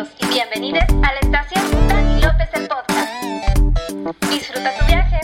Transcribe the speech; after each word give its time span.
Y 0.00 0.26
bienvenidas 0.28 0.88
a 0.88 1.12
la 1.12 1.18
estación 1.20 1.86
Dani 1.86 2.22
López 2.22 2.48
el 2.54 2.68
podcast. 2.68 3.12
Disfruta 4.30 4.78
tu 4.78 4.86
viaje. 4.86 5.20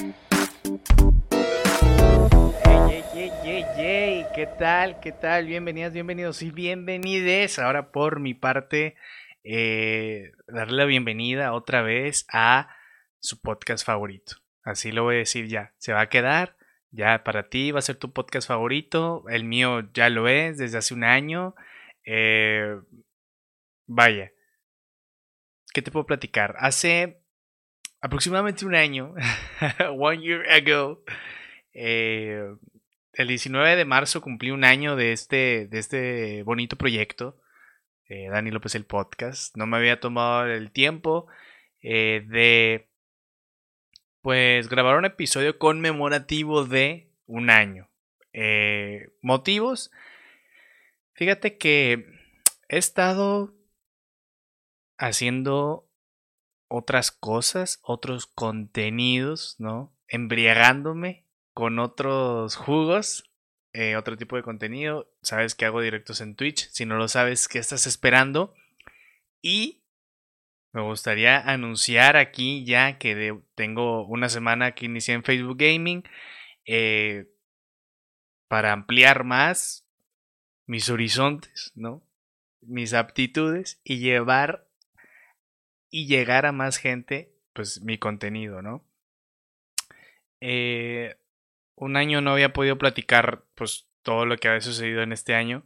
Yay, 2.87 3.03
yay, 3.15 3.33
yay, 3.43 3.65
yay. 3.79 4.27
¿Qué 4.35 4.47
tal? 4.59 5.01
¿Qué 5.01 5.12
tal? 5.12 5.47
Bienvenidas, 5.47 5.95
bienvenidos 5.95 6.43
y 6.43 6.51
bienvenides. 6.51 7.58
Ahora 7.58 7.90
por 7.90 8.21
mi 8.21 8.35
parte, 8.35 8.97
eh, 9.44 10.33
darle 10.47 10.77
la 10.77 10.85
bienvenida 10.85 11.54
otra 11.54 11.81
vez 11.81 12.27
a 12.31 12.69
su 13.19 13.40
podcast 13.40 13.83
favorito. 13.83 14.37
Así 14.63 14.93
lo 14.93 15.04
voy 15.04 15.15
a 15.15 15.19
decir 15.21 15.49
ya. 15.49 15.72
Se 15.79 15.95
va 15.95 16.02
a 16.02 16.11
quedar. 16.11 16.55
Ya 16.91 17.24
para 17.24 17.48
ti 17.48 17.70
va 17.70 17.79
a 17.79 17.83
ser 17.83 17.97
tu 17.97 18.12
podcast 18.12 18.47
favorito. 18.47 19.24
El 19.30 19.45
mío 19.45 19.88
ya 19.95 20.11
lo 20.11 20.29
es 20.29 20.59
desde 20.59 20.77
hace 20.77 20.93
un 20.93 21.05
año. 21.05 21.55
Eh, 22.05 22.77
vaya. 23.87 24.33
¿Qué 25.77 25.83
te 25.83 25.91
puedo 25.91 26.07
platicar? 26.07 26.57
Hace 26.59 27.21
aproximadamente 28.01 28.65
un 28.65 28.75
año, 28.75 29.12
one 29.99 30.23
year 30.23 30.51
ago, 30.51 31.05
eh, 31.75 32.51
el 33.12 33.29
19 33.29 33.77
de 33.77 33.85
marzo 33.85 34.23
cumplí 34.23 34.52
un 34.52 34.65
año 34.65 34.97
de 34.97 35.12
este, 35.12 35.66
de 35.66 35.79
este 35.79 36.43
bonito 36.45 36.77
proyecto, 36.77 37.39
eh, 38.09 38.30
Dani 38.30 38.51
López 38.52 38.75
el 38.75 38.87
podcast. 38.87 39.55
No 39.55 39.66
me 39.66 39.77
había 39.77 40.01
tomado 40.01 40.47
el 40.47 40.71
tiempo 40.71 41.27
eh, 41.83 42.24
de, 42.27 42.88
pues, 44.23 44.71
grabar 44.71 44.97
un 44.97 45.05
episodio 45.05 45.59
conmemorativo 45.59 46.65
de 46.65 47.11
un 47.27 47.51
año. 47.51 47.91
Motivos. 49.21 49.91
Fíjate 51.13 51.59
que 51.59 52.07
he 52.71 52.79
estado 52.79 53.52
haciendo 54.99 55.89
otras 56.69 57.11
cosas, 57.11 57.80
otros 57.83 58.27
contenidos, 58.27 59.57
¿no? 59.59 59.95
Embriagándome 60.09 61.25
con 61.53 61.79
otros 61.79 62.57
jugos, 62.57 63.30
eh, 63.73 63.97
otro 63.97 64.16
tipo 64.16 64.36
de 64.36 64.42
contenido. 64.42 65.11
Sabes 65.22 65.55
que 65.55 65.64
hago 65.64 65.80
directos 65.80 66.20
en 66.20 66.34
Twitch. 66.34 66.69
Si 66.70 66.86
no 66.86 66.97
lo 66.97 67.08
sabes, 67.08 67.48
¿qué 67.48 67.58
estás 67.58 67.86
esperando? 67.86 68.55
Y 69.42 69.83
me 70.72 70.83
gustaría 70.83 71.41
anunciar 71.41 72.16
aquí 72.16 72.64
ya 72.64 72.98
que 72.98 73.38
tengo 73.55 74.06
una 74.06 74.28
semana 74.28 74.72
que 74.72 74.86
inicié 74.86 75.14
en 75.14 75.25
Facebook 75.25 75.58
Gaming. 75.58 76.05
eh, 76.66 77.27
para 78.48 78.72
ampliar 78.72 79.25
más 79.25 79.88
mis 80.66 80.91
horizontes, 80.91 81.72
¿no? 81.75 82.03
Mis 82.60 82.94
aptitudes 82.94 83.81
y 83.84 83.98
llevar 83.98 84.66
y 85.97 86.06
llegar 86.06 86.44
a 86.44 86.52
más 86.52 86.77
gente, 86.77 87.33
pues 87.55 87.80
mi 87.80 87.97
contenido, 87.97 88.61
¿no? 88.61 88.84
Eh, 90.42 91.16
un 91.75 91.97
año 91.97 92.20
no 92.20 92.33
había 92.33 92.53
podido 92.53 92.77
platicar, 92.77 93.44
pues 93.55 93.88
todo 94.03 94.27
lo 94.27 94.36
que 94.36 94.48
había 94.48 94.61
sucedido 94.61 95.00
en 95.00 95.12
este 95.12 95.34
año, 95.34 95.64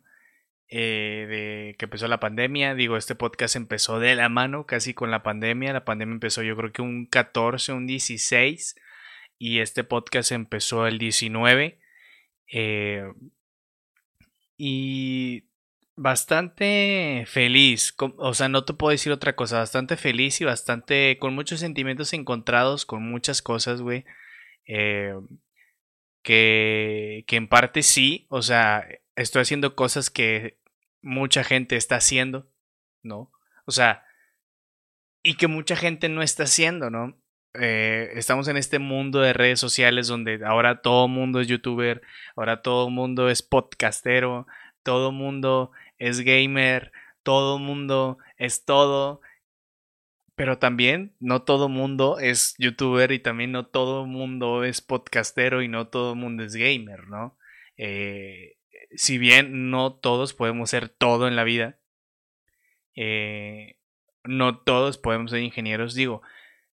eh, 0.69 1.27
de 1.29 1.77
que 1.77 1.87
empezó 1.87 2.07
la 2.07 2.21
pandemia. 2.21 2.77
Digo, 2.77 2.97
este 2.97 3.17
podcast 3.17 3.57
empezó 3.57 3.99
de 3.99 4.15
la 4.15 4.29
mano, 4.29 4.67
casi 4.67 4.95
con 4.95 5.11
la 5.11 5.25
pandemia. 5.25 5.73
La 5.73 5.85
pandemia 5.85 6.13
empezó, 6.13 6.45
yo 6.45 6.57
creo 6.57 6.71
que 6.71 6.83
un 6.83 7.07
14, 7.07 7.73
un 7.73 7.89
16, 7.89 8.77
y 9.37 9.59
este 9.59 9.83
podcast 9.83 10.31
empezó 10.31 10.87
el 10.87 10.99
19. 10.99 11.81
Eh, 12.53 13.03
y 14.57 15.50
bastante 15.97 17.25
feliz, 17.27 17.95
o 17.99 18.35
sea, 18.35 18.49
no 18.49 18.65
te 18.65 18.75
puedo 18.75 18.91
decir 18.91 19.13
otra 19.13 19.37
cosa, 19.37 19.59
bastante 19.59 19.97
feliz 19.97 20.41
y 20.41 20.45
bastante 20.45 21.19
con 21.19 21.35
muchos 21.35 21.61
sentimientos 21.61 22.13
encontrados, 22.13 22.87
con 22.87 23.03
muchas 23.03 23.43
cosas, 23.43 23.83
güey, 23.83 24.05
eh, 24.67 25.15
que, 26.23 27.25
que 27.27 27.37
en 27.37 27.49
parte 27.49 27.83
sí, 27.83 28.27
o 28.31 28.43
sea, 28.43 28.87
estoy 29.17 29.43
haciendo 29.43 29.75
cosas 29.75 30.11
que 30.11 30.59
mucha 31.03 31.45
gente 31.45 31.77
está 31.77 31.97
haciendo, 31.97 32.51
¿no? 33.03 33.33
O 33.67 33.73
sea, 33.73 34.05
y 35.23 35.35
que 35.35 35.49
mucha 35.49 35.77
gente 35.77 36.09
no 36.09 36.23
está 36.23 36.45
haciendo, 36.45 36.91
¿no? 36.91 37.21
Eh, 37.55 38.13
estamos 38.15 38.47
en 38.49 38.57
este 38.57 38.79
mundo 38.79 39.21
de 39.21 39.33
redes 39.33 39.59
sociales 39.59 40.07
donde 40.07 40.45
ahora 40.45 40.83
todo 40.83 41.09
mundo 41.09 41.41
es 41.41 41.49
youtuber, 41.49 42.01
ahora 42.37 42.63
todo 42.63 42.91
mundo 42.91 43.29
es 43.29 43.43
podcastero, 43.43 44.47
todo 44.83 45.13
mundo 45.13 45.73
es 45.99 46.21
gamer, 46.21 46.93
todo 47.23 47.59
mundo 47.59 48.19
es 48.39 48.65
todo, 48.65 49.21
pero 50.35 50.59
también 50.59 51.15
no 51.21 51.43
todo 51.43 51.69
mundo 51.69 52.19
es 52.19 52.55
youtuber 52.59 53.13
y 53.13 53.19
también 53.19 53.53
no 53.53 53.67
todo 53.67 54.07
mundo 54.07 54.65
es 54.65 54.81
podcastero 54.81 55.63
y 55.63 55.69
no 55.69 55.89
todo 55.89 56.15
mundo 56.15 56.45
es 56.45 56.55
gamer, 56.55 57.09
¿no? 57.09 57.37
Eh, 57.77 58.57
si 58.95 59.19
bien 59.19 59.71
no 59.71 59.93
todos 59.93 60.35
podemos 60.35 60.71
ser 60.71 60.89
todo 60.89 61.29
en 61.29 61.37
la 61.37 61.45
vida, 61.45 61.79
eh, 62.97 63.77
no 64.25 64.59
todos 64.59 64.99
podemos 64.99 65.31
ser 65.31 65.41
ingenieros, 65.43 65.95
digo, 65.95 66.23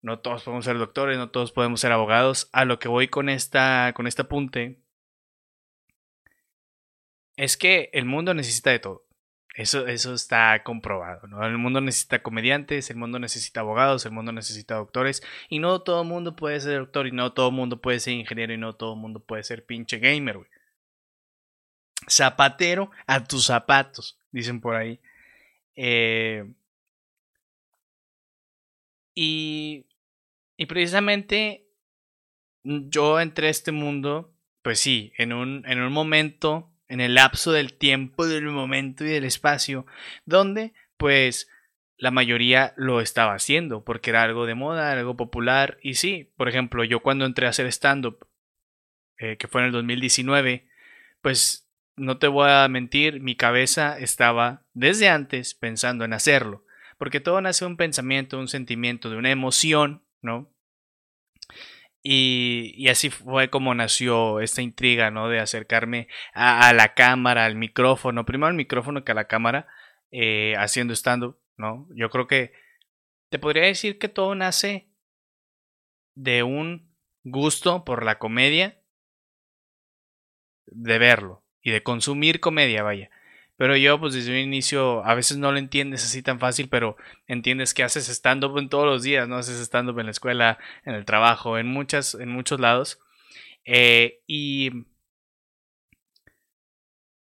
no 0.02 0.20
todos 0.20 0.44
podemos 0.44 0.64
ser 0.64 0.78
doctores, 0.78 1.18
no 1.18 1.30
todos 1.30 1.52
podemos 1.52 1.80
ser 1.80 1.92
abogados. 1.92 2.48
A 2.52 2.64
lo 2.64 2.78
que 2.78 2.88
voy 2.88 3.08
con 3.08 3.28
esta, 3.28 3.92
con 3.94 4.06
este 4.06 4.22
apunte 4.22 4.78
es 7.36 7.56
que 7.56 7.91
el 7.92 8.04
mundo 8.04 8.34
necesita 8.34 8.70
de 8.70 8.78
todo. 8.78 9.06
Eso, 9.54 9.86
eso 9.86 10.12
está 10.12 10.62
comprobado, 10.64 11.26
¿no? 11.28 11.42
El 11.47 11.56
mundo 11.56 11.80
necesita 11.80 12.22
comediantes, 12.22 12.91
el 12.91 12.97
mundo 12.97 13.19
necesita 13.19 13.60
abogados, 13.60 14.04
el 14.04 14.12
mundo 14.12 14.30
necesita 14.30 14.74
doctores, 14.74 15.22
y 15.48 15.60
no 15.60 15.80
todo 15.80 16.02
el 16.02 16.08
mundo 16.08 16.36
puede 16.36 16.60
ser 16.60 16.78
doctor, 16.78 17.06
y 17.06 17.12
no 17.12 17.32
todo 17.32 17.48
el 17.48 17.54
mundo 17.54 17.80
puede 17.80 18.00
ser 18.00 18.12
ingeniero, 18.14 18.52
y 18.52 18.58
no 18.58 18.74
todo 18.74 18.92
el 18.92 19.00
mundo 19.00 19.20
puede 19.20 19.44
ser 19.44 19.64
pinche 19.64 19.98
gamer, 19.98 20.36
güey. 20.36 20.50
Zapatero 22.08 22.91
a 23.06 23.24
tus 23.24 23.47
zapatos, 23.47 24.18
dicen 24.30 24.60
por 24.60 24.76
ahí. 24.76 25.00
Eh, 25.74 26.53
y, 29.14 29.86
y 30.58 30.66
precisamente 30.66 31.66
yo 32.62 33.20
entré 33.20 33.47
a 33.47 33.50
este 33.50 33.72
mundo, 33.72 34.34
pues 34.60 34.80
sí, 34.80 35.14
en 35.16 35.32
un, 35.32 35.64
en 35.66 35.80
un 35.80 35.92
momento, 35.92 36.70
en 36.88 37.00
el 37.00 37.14
lapso 37.14 37.52
del 37.52 37.74
tiempo, 37.74 38.26
del 38.26 38.44
momento 38.44 39.04
y 39.04 39.08
del 39.08 39.24
espacio, 39.24 39.86
donde 40.24 40.72
pues 40.97 41.48
la 41.98 42.10
mayoría 42.10 42.74
lo 42.76 43.00
estaba 43.00 43.34
haciendo, 43.34 43.84
porque 43.84 44.10
era 44.10 44.22
algo 44.22 44.47
de 44.47 44.54
moda, 44.54 44.92
algo 44.92 45.16
popular, 45.16 45.78
y 45.82 45.94
sí, 45.94 46.32
por 46.36 46.48
ejemplo, 46.48 46.84
yo 46.84 47.00
cuando 47.00 47.24
entré 47.24 47.47
a 47.47 47.50
hacer 47.50 47.66
stand-up, 47.66 48.26
eh, 49.19 49.36
que 49.38 49.48
fue 49.48 49.62
en 49.62 49.69
el 49.69 49.72
2019, 49.72 50.69
pues 51.22 51.69
no 51.97 52.19
te 52.19 52.28
voy 52.28 52.50
a 52.50 52.69
mentir, 52.69 53.20
mi 53.20 53.34
cabeza 53.34 53.98
estaba 53.98 54.66
desde 54.74 55.08
antes 55.08 55.54
pensando 55.54 56.04
en 56.04 56.12
hacerlo, 56.12 56.64
porque 56.98 57.20
todo 57.20 57.41
nace 57.41 57.64
de 57.64 57.70
un 57.70 57.76
pensamiento, 57.78 58.38
un 58.38 58.48
sentimiento, 58.48 59.08
de 59.08 59.16
una 59.16 59.30
emoción, 59.30 60.04
¿no? 60.20 60.53
Y, 62.08 62.88
así 62.88 63.10
fue 63.10 63.50
como 63.50 63.74
nació 63.74 64.38
esta 64.38 64.62
intriga, 64.62 65.10
¿no? 65.10 65.28
De 65.28 65.40
acercarme 65.40 66.06
a, 66.34 66.68
a 66.68 66.72
la 66.72 66.94
cámara, 66.94 67.44
al 67.44 67.56
micrófono, 67.56 68.24
primero 68.24 68.46
al 68.46 68.54
micrófono 68.54 69.02
que 69.04 69.10
a 69.10 69.16
la 69.16 69.26
cámara, 69.26 69.66
eh, 70.12 70.54
haciendo 70.56 70.94
stand-up, 70.94 71.36
¿no? 71.56 71.88
Yo 71.96 72.08
creo 72.10 72.28
que 72.28 72.52
te 73.28 73.40
podría 73.40 73.64
decir 73.64 73.98
que 73.98 74.08
todo 74.08 74.36
nace 74.36 74.88
de 76.14 76.44
un 76.44 76.94
gusto 77.24 77.84
por 77.84 78.04
la 78.04 78.20
comedia, 78.20 78.80
de 80.66 80.98
verlo 81.00 81.44
y 81.60 81.72
de 81.72 81.82
consumir 81.82 82.38
comedia, 82.38 82.84
vaya. 82.84 83.10
Pero 83.56 83.76
yo, 83.76 83.98
pues 83.98 84.14
desde 84.14 84.32
un 84.32 84.38
inicio, 84.38 85.04
a 85.04 85.14
veces 85.14 85.38
no 85.38 85.50
lo 85.50 85.58
entiendes 85.58 86.04
así 86.04 86.22
tan 86.22 86.38
fácil, 86.38 86.68
pero 86.68 86.97
entiendes 87.26 87.72
que 87.72 87.82
haces 87.82 88.08
stand-up 88.08 88.58
en 88.58 88.68
todos 88.68 88.84
los 88.84 89.03
días, 89.03 89.26
¿no? 89.28 89.36
Haces 89.36 89.60
stand-up 89.60 89.98
en 89.98 90.06
la 90.06 90.12
escuela, 90.12 90.58
en 90.84 90.94
el 90.94 91.04
trabajo, 91.06 91.58
en, 91.58 91.66
muchas, 91.66 92.14
en 92.14 92.28
muchos 92.28 92.60
lados. 92.60 93.00
Eh, 93.64 94.20
y, 94.26 94.70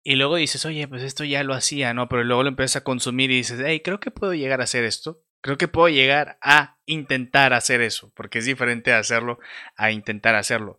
y 0.05 0.15
luego 0.17 0.37
dices, 0.37 0.65
oye, 0.65 0.87
pues 0.89 1.03
esto 1.03 1.25
ya 1.25 1.43
lo 1.45 1.55
hacía, 1.55 1.95
¿no? 1.95 2.09
Pero 2.09 2.25
luego 2.25 2.45
lo 2.45 2.49
empiezas 2.49 2.77
a 2.77 2.85
consumir 2.85 3.31
y 3.31 3.37
dices, 3.37 3.61
hey, 3.65 3.81
creo 3.85 4.01
que 4.01 4.11
puedo 4.11 4.35
llegar 4.35 4.61
a 4.61 4.65
hacer 4.65 4.85
esto. 4.85 5.23
Creo 5.43 5.59
que 5.59 5.69
puedo 5.69 5.89
llegar 5.89 6.39
a 6.43 6.79
intentar 6.87 7.53
hacer 7.55 7.81
eso, 7.81 8.13
porque 8.15 8.39
es 8.39 8.45
diferente 8.47 8.93
hacerlo 8.93 9.39
a 9.77 9.91
intentar 9.91 10.35
hacerlo. 10.37 10.79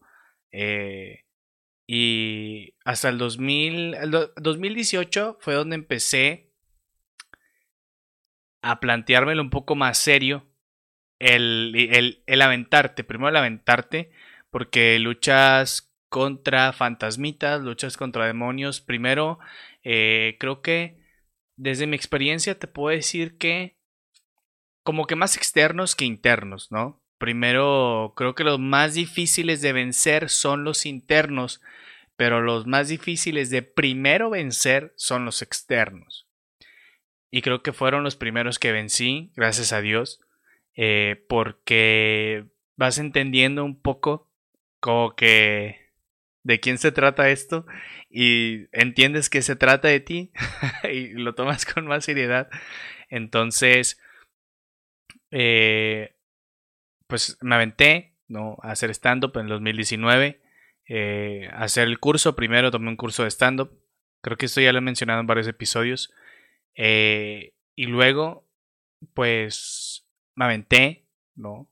Eh, 0.52 1.26
y 1.94 2.76
hasta 2.86 3.10
el 3.10 3.18
2000, 3.18 3.96
el 3.96 4.12
do- 4.12 4.32
2018 4.38 5.38
fue 5.42 5.56
donde 5.56 5.76
empecé 5.76 6.52
a 8.62 8.80
planteármelo 8.80 9.42
un 9.42 9.50
poco 9.50 9.76
más 9.76 9.98
serio 9.98 10.48
el, 11.20 11.74
el, 11.92 12.24
el 12.28 12.44
aventarte. 12.44 13.04
Primero 13.06 13.30
el 13.30 13.38
aventarte, 13.38 14.12
porque 14.52 15.00
luchas 15.00 15.94
contra 16.10 16.74
fantasmitas, 16.74 17.62
luchas 17.62 17.98
contra 17.98 18.28
demonios. 18.28 18.82
Primero, 18.82 19.40
eh, 19.84 20.38
creo 20.40 20.62
que 20.62 21.00
desde 21.58 21.88
mi 21.88 21.96
experiencia 21.98 22.60
te 22.60 22.68
puedo 22.68 22.96
decir 22.96 23.38
que 23.40 23.78
como 24.84 25.06
que 25.08 25.16
más 25.16 25.38
externos 25.38 25.96
que 25.96 26.06
internos, 26.06 26.72
¿no? 26.72 27.01
Primero, 27.22 28.16
creo 28.18 28.34
que 28.34 28.44
los 28.44 28.58
más 28.58 28.96
difíciles 28.96 29.62
de 29.62 29.74
vencer 29.74 30.28
son 30.28 30.64
los 30.64 30.88
internos, 30.88 31.62
pero 32.16 32.42
los 32.42 32.66
más 32.66 32.88
difíciles 32.88 33.52
de 33.52 33.62
primero 33.62 34.32
vencer 34.32 34.92
son 34.96 35.24
los 35.24 35.44
externos. 35.44 36.28
Y 37.30 37.44
creo 37.44 37.62
que 37.62 37.74
fueron 37.74 38.04
los 38.04 38.16
primeros 38.16 38.58
que 38.58 38.72
vencí, 38.72 39.32
gracias 39.36 39.72
a 39.72 39.82
Dios, 39.82 40.20
eh, 40.76 41.24
porque 41.30 42.48
vas 42.76 42.98
entendiendo 42.98 43.64
un 43.66 43.80
poco 43.80 44.32
como 44.80 45.16
que 45.16 45.92
de 46.42 46.60
quién 46.60 46.80
se 46.80 46.92
trata 46.92 47.30
esto 47.30 47.68
y 48.10 48.66
entiendes 48.72 49.30
que 49.30 49.44
se 49.44 49.56
trata 49.56 49.90
de 49.90 50.00
ti 50.00 50.32
y 50.92 51.10
lo 51.10 51.36
tomas 51.36 51.66
con 51.66 51.86
más 51.86 52.04
seriedad. 52.04 52.50
Entonces, 53.10 54.02
eh, 55.30 56.16
pues 57.12 57.38
me 57.42 57.56
aventé 57.56 58.14
¿no? 58.30 58.58
a 58.62 58.72
hacer 58.72 58.90
stand-up 58.92 59.38
en 59.38 59.48
2019, 59.48 60.40
eh, 60.88 61.50
hacer 61.52 61.90
el 61.90 62.00
curso. 62.00 62.38
Primero 62.38 62.72
tomé 62.72 62.88
un 62.88 62.96
curso 62.96 63.24
de 63.24 63.32
stand-up, 63.32 63.78
creo 64.22 64.38
que 64.38 64.46
esto 64.46 64.62
ya 64.62 64.72
lo 64.72 64.78
he 64.78 64.82
mencionado 64.82 65.20
en 65.20 65.28
varios 65.28 65.50
episodios. 65.50 66.14
Eh, 66.74 67.52
y 67.76 67.88
luego, 67.88 68.48
pues 69.14 70.08
me 70.36 70.46
aventé, 70.46 71.04
¿no? 71.36 71.70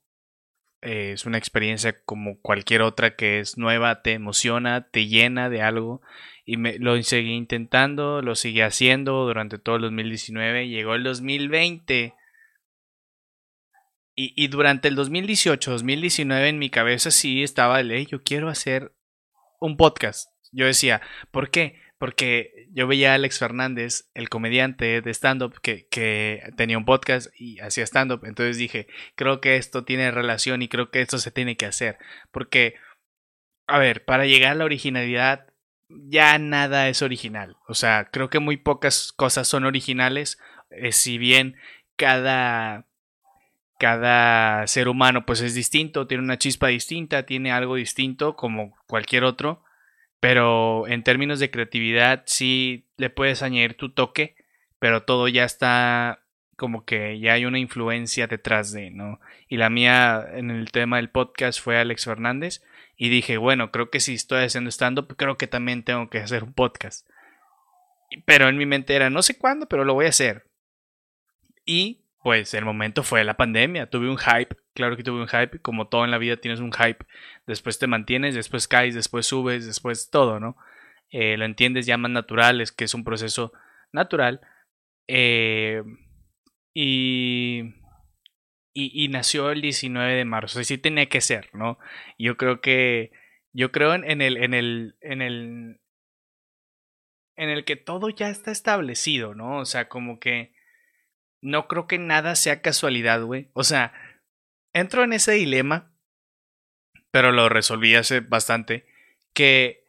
Eh, 0.81 1.13
es 1.13 1.25
una 1.25 1.37
experiencia 1.37 2.03
como 2.03 2.41
cualquier 2.41 2.81
otra 2.81 3.15
que 3.15 3.39
es 3.39 3.57
nueva, 3.57 4.01
te 4.01 4.11
emociona, 4.11 4.89
te 4.91 5.07
llena 5.07 5.49
de 5.49 5.61
algo. 5.61 6.01
Y 6.43 6.57
me, 6.57 6.79
lo 6.79 7.01
seguí 7.01 7.31
intentando, 7.31 8.21
lo 8.21 8.35
seguí 8.35 8.59
haciendo 8.59 9.25
durante 9.25 9.57
todo 9.57 9.77
el 9.77 9.83
2019. 9.83 10.67
Llegó 10.67 10.95
el 10.95 11.03
2020. 11.03 12.13
Y, 14.21 14.49
durante 14.49 14.89
el 14.89 14.95
2018, 14.95 15.71
2019 15.71 16.49
en 16.49 16.59
mi 16.59 16.69
cabeza 16.69 17.09
sí 17.09 17.41
estaba 17.41 17.79
el, 17.79 18.05
yo 18.05 18.21
quiero 18.21 18.49
hacer 18.49 18.93
un 19.61 19.77
podcast. 19.77 20.29
Yo 20.51 20.65
decía, 20.65 21.01
¿por 21.31 21.49
qué? 21.51 21.79
porque 21.99 22.67
yo 22.71 22.87
veía 22.87 23.11
a 23.11 23.15
Alex 23.15 23.39
Fernández, 23.39 24.09
el 24.13 24.27
comediante 24.27 25.01
de 25.01 25.11
stand-up, 25.11 25.61
que, 25.61 25.87
que, 25.87 26.51
tenía 26.57 26.77
un 26.77 26.83
podcast 26.85 27.29
y 27.37 27.59
hacía 27.59 27.85
stand-up. 27.85 28.25
Entonces 28.25 28.57
dije, 28.57 28.87
creo 29.15 29.39
que 29.39 29.55
esto 29.55 29.85
tiene 29.85 30.11
relación 30.11 30.61
y 30.61 30.67
creo 30.67 30.91
que 30.91 31.01
esto 31.01 31.17
se 31.17 31.31
tiene 31.31 31.55
que 31.55 31.65
hacer. 31.65 31.97
Porque, 32.31 32.75
a 33.67 33.79
ver, 33.79 34.03
para 34.03 34.25
llegar 34.25 34.51
a 34.51 34.55
la 34.55 34.65
originalidad, 34.65 35.47
ya 35.87 36.39
nada 36.39 36.89
es 36.89 37.01
original. 37.01 37.55
O 37.67 37.73
sea, 37.73 38.09
creo 38.11 38.29
que 38.29 38.39
muy 38.39 38.57
pocas 38.57 39.13
cosas 39.13 39.47
son 39.47 39.63
originales. 39.65 40.39
Eh, 40.71 40.91
si 40.91 41.17
bien 41.17 41.55
cada 41.97 42.88
cada 43.79 44.67
ser 44.67 44.87
humano 44.87 45.25
pues 45.25 45.41
es 45.41 45.55
distinto, 45.55 46.05
tiene 46.05 46.23
una 46.23 46.37
chispa 46.37 46.67
distinta, 46.67 47.25
tiene 47.25 47.51
algo 47.51 47.75
distinto 47.75 48.35
como 48.35 48.75
cualquier 48.87 49.23
otro 49.23 49.63
pero 50.19 50.87
en 50.87 51.03
términos 51.03 51.39
de 51.39 51.51
creatividad 51.51 52.23
sí 52.25 52.87
le 52.97 53.09
puedes 53.09 53.41
añadir 53.41 53.77
tu 53.77 53.93
toque, 53.93 54.35
pero 54.79 55.03
todo 55.03 55.27
ya 55.27 55.45
está 55.45 56.25
como 56.57 56.83
que 56.83 57.19
ya 57.21 57.33
hay 57.33 57.45
una 57.45 57.57
influencia 57.57 58.27
detrás 58.27 58.73
de, 58.73 58.91
¿no? 58.91 59.21
Y 59.47 59.55
la 59.55 59.69
mía 59.69 60.27
en 60.33 60.51
el 60.51 60.71
tema 60.71 60.97
del 60.97 61.09
podcast 61.09 61.61
fue 61.61 61.77
Alex 61.77 62.03
Fernández 62.03 62.61
y 62.97 63.07
dije, 63.07 63.37
bueno, 63.37 63.71
creo 63.71 63.89
que 63.89 64.01
si 64.01 64.13
estoy 64.13 64.43
haciendo 64.43 64.69
stand-up, 64.69 65.15
creo 65.15 65.37
que 65.37 65.47
también 65.47 65.83
tengo 65.83 66.09
que 66.09 66.19
hacer 66.19 66.43
un 66.43 66.53
podcast. 66.53 67.07
Pero 68.25 68.49
en 68.49 68.57
mi 68.57 68.65
mente 68.65 68.93
era, 68.93 69.09
no 69.09 69.21
sé 69.21 69.37
cuándo, 69.37 69.67
pero 69.69 69.85
lo 69.85 69.93
voy 69.93 70.07
a 70.07 70.09
hacer. 70.09 70.49
Y 71.65 72.03
pues 72.21 72.53
el 72.53 72.65
momento 72.65 73.03
fue 73.03 73.23
la 73.23 73.37
pandemia, 73.37 73.89
tuve 73.89 74.09
un 74.09 74.17
hype 74.17 74.55
claro 74.79 74.95
que 74.95 75.03
tuve 75.03 75.21
un 75.21 75.27
hype, 75.27 75.59
como 75.59 75.89
todo 75.89 76.05
en 76.05 76.11
la 76.11 76.17
vida 76.17 76.37
tienes 76.37 76.61
un 76.61 76.71
hype, 76.71 77.05
después 77.45 77.79
te 77.79 77.87
mantienes, 77.87 78.33
después 78.33 78.65
caes, 78.69 78.95
después 78.95 79.25
subes, 79.25 79.65
después 79.65 80.09
todo, 80.09 80.39
¿no? 80.39 80.55
Eh, 81.11 81.35
lo 81.35 81.43
entiendes 81.43 81.85
ya 81.85 81.97
más 81.97 82.11
natural, 82.11 82.61
es 82.61 82.71
que 82.71 82.85
es 82.85 82.93
un 82.93 83.03
proceso 83.03 83.51
natural. 83.91 84.39
Eh, 85.07 85.83
y, 86.73 87.73
y, 88.73 89.07
nació 89.09 89.51
el 89.51 89.61
19 89.61 90.13
de 90.13 90.23
marzo, 90.23 90.61
y 90.61 90.63
sí 90.63 90.77
tenía 90.77 91.09
que 91.09 91.19
ser, 91.19 91.49
¿no? 91.53 91.77
Yo 92.17 92.37
creo 92.37 92.61
que, 92.61 93.11
yo 93.51 93.73
creo 93.73 93.93
en, 93.95 94.21
el, 94.21 94.37
en 94.37 94.53
el, 94.53 94.95
en 95.01 95.21
el, 95.21 95.81
en 97.35 97.49
el 97.49 97.65
que 97.65 97.75
todo 97.75 98.09
ya 98.09 98.29
está 98.29 98.51
establecido, 98.51 99.35
¿no? 99.35 99.57
O 99.57 99.65
sea, 99.65 99.89
como 99.89 100.21
que 100.21 100.53
no 101.41 101.67
creo 101.67 101.87
que 101.87 101.97
nada 101.97 102.35
sea 102.35 102.61
casualidad, 102.61 103.23
güey. 103.23 103.49
O 103.53 103.63
sea, 103.63 103.93
entro 104.73 105.03
en 105.03 105.13
ese 105.13 105.33
dilema, 105.33 105.91
pero 107.11 107.31
lo 107.31 107.49
resolví 107.49 107.95
hace 107.95 108.19
bastante, 108.19 108.85
que 109.33 109.85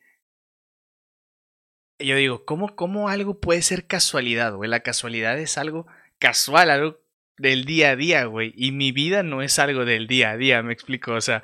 yo 1.99 2.17
digo, 2.17 2.45
¿cómo, 2.45 2.75
cómo 2.77 3.09
algo 3.09 3.41
puede 3.41 3.63
ser 3.63 3.87
casualidad, 3.87 4.55
güey? 4.55 4.71
La 4.71 4.81
casualidad 4.81 5.39
es 5.39 5.59
algo 5.59 5.87
casual, 6.19 6.71
algo 6.71 7.01
del 7.37 7.65
día 7.65 7.91
a 7.91 7.97
día, 7.97 8.25
güey. 8.25 8.53
Y 8.57 8.73
mi 8.73 8.93
vida 8.93 9.23
no 9.23 9.43
es 9.43 9.59
algo 9.59 9.85
del 9.85 10.07
día 10.07 10.31
a 10.31 10.37
día, 10.37 10.63
me 10.63 10.73
explico. 10.73 11.13
O 11.13 11.21
sea, 11.21 11.43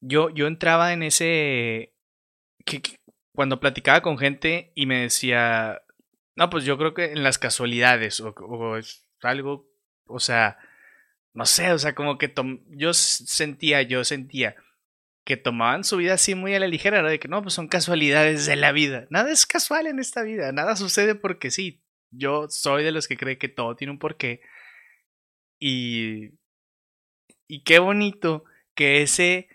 yo, 0.00 0.30
yo 0.30 0.46
entraba 0.46 0.92
en 0.92 1.02
ese... 1.02 1.94
Que, 2.64 2.80
cuando 3.34 3.60
platicaba 3.60 4.02
con 4.02 4.18
gente 4.18 4.72
y 4.74 4.86
me 4.86 5.02
decía, 5.02 5.82
no, 6.36 6.50
pues 6.50 6.64
yo 6.64 6.76
creo 6.78 6.94
que 6.94 7.06
en 7.06 7.22
las 7.22 7.38
casualidades 7.38 8.20
o, 8.20 8.34
algo, 9.22 9.68
o 10.06 10.20
sea, 10.20 10.58
no 11.34 11.46
sé, 11.46 11.72
o 11.72 11.78
sea, 11.78 11.94
como 11.94 12.18
que 12.18 12.32
yo 12.70 12.94
sentía, 12.94 13.82
yo 13.82 14.04
sentía 14.04 14.56
que 15.24 15.36
tomaban 15.36 15.84
su 15.84 15.98
vida 15.98 16.14
así 16.14 16.34
muy 16.34 16.54
a 16.54 16.60
la 16.60 16.66
ligera, 16.68 17.02
¿no? 17.02 17.08
de 17.08 17.20
que 17.20 17.28
no, 17.28 17.42
pues 17.42 17.54
son 17.54 17.68
casualidades 17.68 18.46
de 18.46 18.56
la 18.56 18.72
vida. 18.72 19.06
Nada 19.10 19.30
es 19.30 19.46
casual 19.46 19.86
en 19.86 19.98
esta 19.98 20.22
vida, 20.22 20.52
nada 20.52 20.76
sucede 20.76 21.14
porque 21.14 21.50
sí. 21.50 21.82
Yo 22.12 22.46
soy 22.50 22.84
de 22.84 22.92
los 22.92 23.08
que 23.08 23.16
cree 23.16 23.38
que 23.38 23.48
todo 23.48 23.74
tiene 23.76 23.92
un 23.92 23.98
porqué. 23.98 24.42
Y. 25.58 26.32
Y 27.48 27.64
qué 27.64 27.78
bonito 27.78 28.44
que 28.74 29.02
ese. 29.02 29.48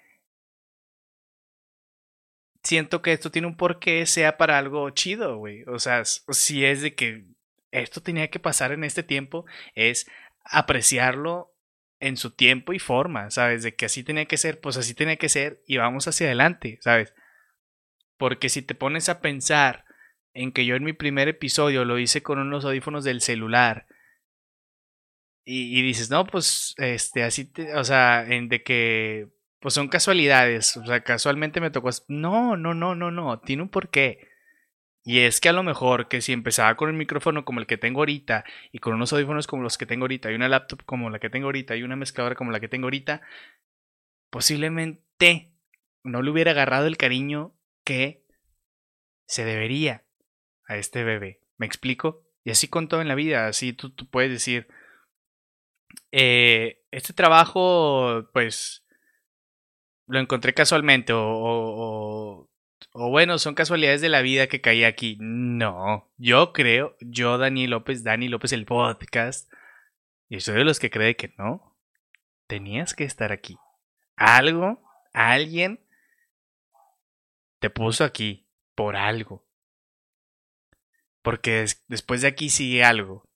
Siento 2.63 3.01
que 3.01 3.13
esto 3.13 3.31
tiene 3.31 3.47
un 3.47 3.57
porqué, 3.57 4.05
sea 4.05 4.37
para 4.37 4.57
algo 4.57 4.89
chido, 4.89 5.37
güey. 5.37 5.63
O 5.67 5.79
sea, 5.79 6.03
si 6.05 6.65
es 6.65 6.81
de 6.81 6.95
que 6.95 7.25
esto 7.71 8.01
tenía 8.01 8.29
que 8.29 8.39
pasar 8.39 8.71
en 8.71 8.83
este 8.83 9.03
tiempo, 9.03 9.45
es 9.75 10.09
apreciarlo 10.43 11.53
en 11.99 12.17
su 12.17 12.31
tiempo 12.31 12.73
y 12.73 12.79
forma, 12.79 13.31
¿sabes? 13.31 13.63
De 13.63 13.75
que 13.75 13.85
así 13.85 14.03
tenía 14.03 14.25
que 14.25 14.37
ser, 14.37 14.59
pues 14.59 14.77
así 14.77 14.93
tenía 14.93 15.17
que 15.17 15.29
ser 15.29 15.63
y 15.67 15.77
vamos 15.77 16.07
hacia 16.07 16.27
adelante, 16.27 16.77
¿sabes? 16.81 17.13
Porque 18.17 18.49
si 18.49 18.61
te 18.61 18.75
pones 18.75 19.09
a 19.09 19.19
pensar 19.21 19.85
en 20.33 20.51
que 20.51 20.65
yo 20.65 20.75
en 20.75 20.83
mi 20.83 20.93
primer 20.93 21.27
episodio 21.27 21.85
lo 21.85 21.97
hice 21.99 22.21
con 22.21 22.39
unos 22.39 22.65
audífonos 22.65 23.03
del 23.03 23.21
celular 23.21 23.87
y, 25.49 25.81
dices, 25.81 26.09
no, 26.09 26.27
pues, 26.27 26.75
este, 26.77 27.23
así, 27.23 27.45
te, 27.45 27.73
o 27.75 27.83
sea, 27.85 28.25
en 28.27 28.49
de 28.49 28.63
que, 28.63 29.29
pues 29.61 29.73
son 29.73 29.87
casualidades, 29.87 30.75
o 30.75 30.85
sea, 30.85 31.03
casualmente 31.05 31.61
me 31.61 31.71
tocó, 31.71 31.89
no, 32.09 32.57
no, 32.57 32.73
no, 32.73 32.95
no, 32.95 33.11
no, 33.11 33.39
tiene 33.39 33.63
un 33.63 33.69
porqué. 33.69 34.27
Y 35.07 35.19
es 35.19 35.39
que 35.39 35.47
a 35.47 35.53
lo 35.53 35.63
mejor 35.63 36.09
que 36.09 36.19
si 36.19 36.33
empezaba 36.33 36.75
con 36.75 36.89
el 36.89 36.95
micrófono 36.97 37.45
como 37.45 37.61
el 37.61 37.65
que 37.65 37.77
tengo 37.77 38.01
ahorita 38.01 38.43
y 38.73 38.79
con 38.79 38.93
unos 38.93 39.13
audífonos 39.13 39.47
como 39.47 39.63
los 39.63 39.77
que 39.77 39.85
tengo 39.85 40.03
ahorita 40.03 40.29
y 40.29 40.35
una 40.35 40.49
laptop 40.49 40.83
como 40.83 41.09
la 41.09 41.19
que 41.19 41.29
tengo 41.29 41.45
ahorita 41.45 41.77
y 41.77 41.83
una 41.83 41.95
mezcladora 41.95 42.35
como 42.35 42.51
la 42.51 42.59
que 42.59 42.67
tengo 42.67 42.87
ahorita, 42.87 43.21
posiblemente 44.29 45.53
no 46.03 46.21
le 46.21 46.29
hubiera 46.29 46.51
agarrado 46.51 46.87
el 46.87 46.97
cariño 46.97 47.55
que 47.85 48.25
se 49.25 49.45
debería 49.45 50.03
a 50.65 50.75
este 50.75 51.05
bebé. 51.05 51.39
¿Me 51.55 51.67
explico? 51.67 52.25
Y 52.43 52.51
así 52.51 52.67
con 52.67 52.89
todo 52.89 52.99
en 53.01 53.07
la 53.07 53.15
vida, 53.15 53.47
así 53.47 53.71
tú, 53.71 53.91
tú 53.91 54.09
puedes 54.09 54.29
decir, 54.29 54.67
eh, 56.11 56.83
este 56.91 57.13
trabajo 57.13 58.29
pues 58.33 58.85
lo 60.05 60.19
encontré 60.19 60.53
casualmente 60.53 61.13
o 61.13 61.23
o 61.23 62.46
bueno, 62.97 63.37
son 63.37 63.53
casualidades 63.53 64.01
de 64.01 64.09
la 64.09 64.21
vida 64.21 64.47
que 64.47 64.59
caí 64.59 64.83
aquí. 64.83 65.17
No, 65.19 66.09
yo 66.17 66.51
creo, 66.51 66.95
yo 66.99 67.37
Dani 67.37 67.67
López, 67.67 68.03
Dani 68.03 68.27
López 68.27 68.53
el 68.53 68.65
podcast, 68.65 69.51
y 70.29 70.39
soy 70.39 70.55
de 70.55 70.63
los 70.63 70.79
que 70.79 70.89
cree 70.89 71.15
que 71.15 71.33
no, 71.37 71.77
tenías 72.47 72.95
que 72.95 73.03
estar 73.03 73.31
aquí. 73.31 73.57
Algo, 74.15 74.81
alguien 75.13 75.79
te 77.59 77.69
puso 77.69 78.03
aquí 78.03 78.47
por 78.73 78.95
algo. 78.95 79.45
Porque 81.21 81.65
después 81.87 82.21
de 82.21 82.29
aquí 82.29 82.49
sigue 82.49 82.83
algo. 82.83 83.27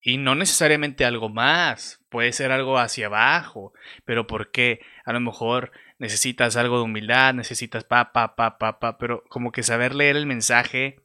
Y 0.00 0.16
no 0.16 0.34
necesariamente 0.34 1.04
algo 1.04 1.28
más, 1.28 2.02
puede 2.08 2.32
ser 2.32 2.52
algo 2.52 2.78
hacia 2.78 3.06
abajo, 3.06 3.74
pero 4.04 4.26
¿por 4.26 4.50
qué? 4.50 4.80
A 5.04 5.12
lo 5.12 5.20
mejor 5.20 5.72
necesitas 5.98 6.56
algo 6.56 6.78
de 6.78 6.84
humildad, 6.84 7.34
necesitas 7.34 7.84
pa, 7.84 8.12
pa, 8.12 8.36
pa, 8.36 8.58
pa, 8.58 8.78
pa, 8.78 8.98
pero 8.98 9.24
como 9.28 9.52
que 9.52 9.62
saber 9.62 9.94
leer 9.94 10.16
el 10.16 10.26
mensaje 10.26 11.00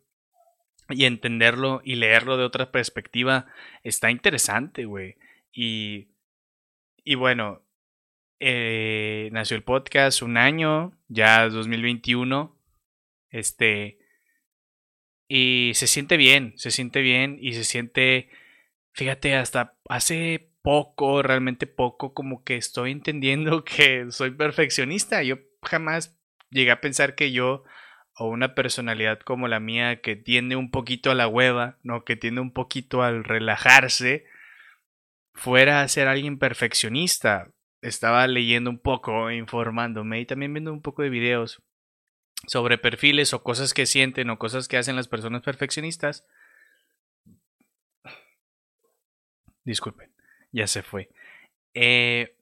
y 0.90 1.06
entenderlo 1.06 1.82
y 1.84 1.96
leerlo 1.96 2.38
de 2.38 2.44
otra 2.44 2.72
perspectiva 2.72 3.48
está 3.84 4.12
interesante, 4.12 4.86
güey. 4.86 5.16
Y 5.52 6.10
Y 7.06 7.16
bueno, 7.16 7.62
eh, 8.40 9.30
nació 9.32 9.58
el 9.58 9.64
podcast 9.64 10.22
un 10.22 10.38
año, 10.38 10.98
ya 11.08 11.50
2021. 11.50 12.58
Este. 13.30 14.00
Y 15.28 15.72
se 15.76 15.88
siente 15.88 16.18
bien, 16.18 16.54
se 16.58 16.72
siente 16.72 17.02
bien 17.02 17.38
y 17.42 17.54
se 17.54 17.64
siente. 17.64 18.30
Fíjate, 18.94 19.36
hasta 19.36 19.76
hace 19.90 20.53
poco, 20.64 21.22
realmente 21.22 21.68
poco, 21.68 22.16
como 22.16 22.44
que 22.44 22.56
estoy 22.56 22.92
entendiendo 22.92 23.64
que 23.66 24.08
soy 24.10 24.32
perfeccionista. 24.32 25.22
Yo 25.22 25.38
jamás 25.62 26.18
llegué 26.50 26.72
a 26.72 26.82
pensar 26.82 27.14
que 27.14 27.32
yo 27.32 27.64
o 28.16 28.28
una 28.28 28.56
personalidad 28.56 29.20
como 29.20 29.48
la 29.48 29.60
mía 29.60 30.02
que 30.02 30.16
tiende 30.16 30.56
un 30.56 30.72
poquito 30.72 31.12
a 31.12 31.16
la 31.16 31.28
hueva, 31.28 31.78
¿no? 31.84 32.06
Que 32.06 32.16
tiende 32.16 32.42
un 32.42 32.52
poquito 32.52 33.02
al 33.02 33.24
relajarse, 33.24 34.26
fuera 35.34 35.82
a 35.82 35.88
ser 35.88 36.08
alguien 36.08 36.38
perfeccionista. 36.38 37.52
Estaba 37.82 38.26
leyendo 38.28 38.70
un 38.70 38.80
poco, 38.80 39.32
informándome 39.32 40.22
y 40.22 40.26
también 40.26 40.54
viendo 40.54 40.72
un 40.72 40.82
poco 40.82 41.02
de 41.02 41.10
videos 41.10 41.62
sobre 42.48 42.78
perfiles 42.78 43.34
o 43.34 43.44
cosas 43.44 43.74
que 43.74 43.86
sienten 43.86 44.30
o 44.30 44.38
cosas 44.38 44.68
que 44.68 44.78
hacen 44.78 44.96
las 44.96 45.08
personas 45.08 45.42
perfeccionistas. 45.42 46.26
Disculpen, 49.66 50.13
ya 50.54 50.68
se 50.68 50.84
fue. 50.84 51.10
Eh, 51.74 52.38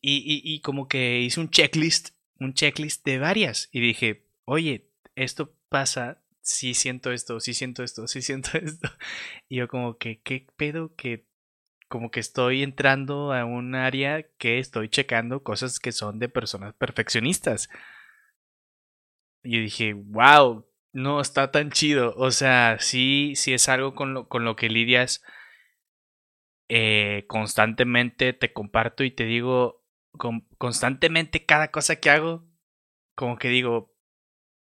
y, 0.00 0.40
y, 0.44 0.60
como 0.60 0.88
que 0.88 1.20
hice 1.20 1.40
un 1.40 1.50
checklist, 1.50 2.10
un 2.38 2.54
checklist 2.54 3.04
de 3.04 3.18
varias. 3.18 3.68
Y 3.72 3.80
dije, 3.80 4.24
oye, 4.44 4.88
esto 5.16 5.54
pasa, 5.68 6.22
sí 6.42 6.74
siento 6.74 7.12
esto, 7.12 7.40
sí 7.40 7.54
siento 7.54 7.82
esto, 7.82 8.06
sí 8.06 8.22
siento 8.22 8.50
esto. 8.58 8.88
Y 9.48 9.56
yo 9.56 9.68
como 9.68 9.98
que, 9.98 10.20
¿qué 10.22 10.46
pedo? 10.56 10.94
Que 10.94 11.26
como 11.88 12.10
que 12.10 12.20
estoy 12.20 12.62
entrando 12.62 13.32
a 13.32 13.44
un 13.44 13.74
área 13.74 14.24
que 14.38 14.58
estoy 14.58 14.88
checando 14.88 15.42
cosas 15.42 15.78
que 15.80 15.92
son 15.92 16.18
de 16.18 16.28
personas 16.28 16.74
perfeccionistas. 16.74 17.68
Y 19.42 19.60
dije, 19.60 19.92
wow, 19.92 20.66
no 20.92 21.20
está 21.20 21.50
tan 21.50 21.70
chido. 21.70 22.14
O 22.16 22.30
sea, 22.30 22.78
sí, 22.80 23.34
sí 23.36 23.52
es 23.52 23.68
algo 23.68 23.94
con 23.94 24.14
lo, 24.14 24.28
con 24.28 24.44
lo 24.44 24.56
que 24.56 24.68
lidias 24.68 25.22
eh, 26.68 27.24
constantemente. 27.28 28.32
Te 28.32 28.52
comparto 28.52 29.04
y 29.04 29.10
te 29.10 29.24
digo, 29.24 29.84
constantemente 30.58 31.44
cada 31.44 31.70
cosa 31.70 31.96
que 31.96 32.10
hago, 32.10 32.44
como 33.14 33.38
que 33.38 33.48
digo, 33.48 33.94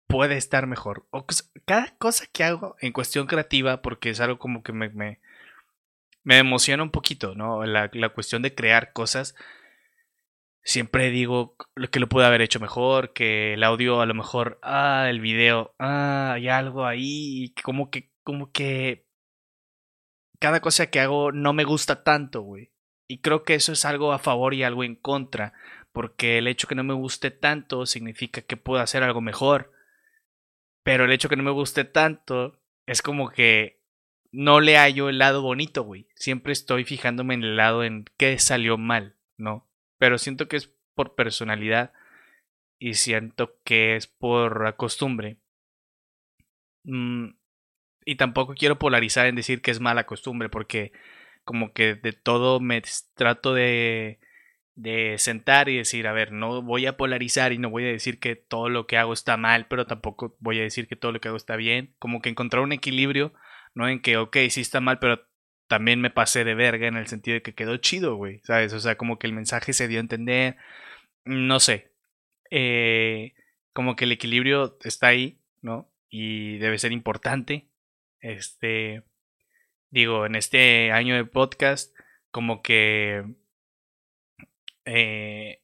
puede 0.08 0.38
estar 0.38 0.68
mejor. 0.68 1.08
O 1.12 1.26
cada 1.66 1.96
cosa 1.98 2.26
que 2.32 2.44
hago 2.44 2.76
en 2.82 2.94
cuestión 2.94 3.28
creativa, 3.28 3.82
porque 3.82 4.10
es 4.10 4.20
algo 4.20 4.40
como 4.40 4.64
que 4.64 4.74
me, 4.74 4.90
me, 4.90 5.20
me 6.24 6.40
emociona 6.40 6.84
un 6.84 6.92
poquito, 6.92 7.36
¿no? 7.36 7.66
La, 7.66 7.90
la, 7.94 8.10
cuestión 8.10 8.42
de 8.42 8.56
crear 8.56 8.94
cosas. 8.94 9.36
Siempre 10.64 11.10
digo 11.10 11.56
que 11.92 12.00
lo 12.00 12.10
pude 12.10 12.26
haber 12.26 12.42
hecho 12.42 12.60
mejor, 12.60 13.14
que 13.14 13.54
el 13.54 13.64
audio 13.64 14.02
a 14.02 14.06
lo 14.06 14.14
mejor, 14.14 14.60
ah, 14.62 15.08
el 15.10 15.22
video, 15.22 15.74
ah, 15.80 16.34
hay 16.34 16.50
algo 16.50 16.86
ahí, 16.86 17.54
como 17.64 17.90
que, 17.90 18.12
como 18.24 18.52
que 18.52 19.09
cada 20.40 20.62
cosa 20.62 20.90
que 20.90 21.00
hago 21.00 21.32
no 21.32 21.54
me 21.54 21.64
gusta 21.64 22.04
tanto, 22.04 22.42
güey. 22.42 22.72
Y 23.08 23.20
creo 23.20 23.44
que 23.44 23.56
eso 23.56 23.74
es 23.74 23.86
algo 23.86 24.14
a 24.14 24.20
favor 24.20 24.54
y 24.54 24.64
algo 24.64 24.84
en 24.84 24.96
contra, 24.96 25.54
porque 25.92 26.38
el 26.38 26.48
hecho 26.48 26.68
que 26.68 26.76
no 26.76 26.84
me 26.84 26.94
guste 26.94 27.32
tanto 27.32 27.86
significa 27.86 28.42
que 28.42 28.58
puedo 28.58 28.82
hacer 28.82 29.04
algo 29.04 29.22
mejor 29.22 29.72
pero 30.90 31.06
el 31.06 31.12
hecho 31.12 31.30
que 31.30 31.36
no 31.36 31.44
me 31.44 31.52
guste 31.52 31.84
tanto 31.84 32.60
es 32.88 33.04
como 33.04 33.30
que 33.30 33.80
no 34.32 34.60
le 34.60 34.78
hallo 34.78 35.10
el 35.10 35.20
lado 35.20 35.44
bonito, 35.44 35.84
güey. 35.84 36.08
Siempre 36.16 36.52
estoy 36.52 36.84
fijándome 36.84 37.34
en 37.36 37.44
el 37.44 37.58
lado 37.58 37.84
en 37.84 38.06
qué 38.18 38.40
salió 38.40 38.78
mal, 38.78 39.16
¿no? 39.38 39.70
Pero 39.98 40.18
siento 40.18 40.48
que 40.48 40.58
es 40.58 40.74
por 40.96 41.16
personalidad 41.16 41.94
y 42.80 42.96
siento 42.96 43.60
que 43.64 43.96
es 43.96 44.08
por 44.08 44.76
costumbre. 44.78 45.38
Mm, 46.84 47.36
y 48.12 48.16
tampoco 48.16 48.56
quiero 48.56 48.80
polarizar 48.80 49.28
en 49.28 49.36
decir 49.36 49.62
que 49.62 49.72
es 49.72 49.80
mala 49.80 50.06
costumbre, 50.06 50.50
porque 50.50 50.92
como 51.44 51.74
que 51.74 51.96
de 51.96 52.14
todo 52.14 52.60
me 52.60 52.82
trato 53.16 53.54
de 53.54 54.20
de 54.76 55.18
sentar 55.18 55.68
y 55.68 55.76
decir, 55.78 56.08
a 56.08 56.14
ver, 56.14 56.32
no 56.32 56.62
voy 56.62 56.86
a 56.86 56.96
polarizar 56.96 57.52
y 57.52 57.58
no 57.58 57.70
voy 57.70 57.84
a 57.84 57.88
decir 57.88 58.18
que 58.20 58.38
todo 58.38 58.70
lo 58.70 58.88
que 58.88 58.98
hago 58.98 59.12
está 59.12 59.36
mal, 59.36 59.68
pero 59.68 59.86
tampoco 59.86 60.38
voy 60.40 60.60
a 60.60 60.64
decir 60.64 60.88
que 60.88 60.96
todo 60.96 61.12
lo 61.12 61.20
que 61.20 61.28
hago 61.28 61.36
está 61.38 61.58
bien. 61.58 61.94
Como 62.00 62.22
que 62.22 62.30
encontrar 62.30 62.64
un 62.64 62.72
equilibrio, 62.72 63.34
¿no? 63.76 63.90
En 63.90 64.02
que, 64.02 64.16
ok, 64.18 64.38
sí 64.50 64.62
está 64.62 64.80
mal, 64.80 65.00
pero 65.00 65.28
también 65.68 66.00
me 66.02 66.12
pasé 66.12 66.46
de 66.46 66.56
verga 66.56 66.88
en 66.88 66.96
el 66.96 67.08
sentido 67.08 67.36
de 67.36 67.42
que 67.42 67.54
quedó 67.56 67.76
chido, 67.78 68.16
güey, 68.16 68.40
¿sabes? 68.44 68.72
O 68.74 68.80
sea, 68.80 68.96
como 68.96 69.20
que 69.20 69.28
el 69.28 69.34
mensaje 69.34 69.74
se 69.74 69.88
dio 69.90 70.00
a 70.00 70.02
entender, 70.02 70.56
no 71.26 71.60
sé. 71.60 71.92
Eh, 72.50 73.34
como 73.74 73.96
que 73.98 74.06
el 74.06 74.14
equilibrio 74.14 74.78
está 74.84 75.08
ahí, 75.08 75.40
¿no? 75.62 75.90
Y 76.10 76.58
debe 76.60 76.80
ser 76.80 76.94
importante. 76.94 77.69
Este, 78.22 79.04
digo, 79.90 80.26
en 80.26 80.36
este 80.36 80.92
año 80.92 81.16
de 81.16 81.26
podcast, 81.26 81.96
como 82.32 82.62
que 82.62 83.26
eh, 84.86 85.62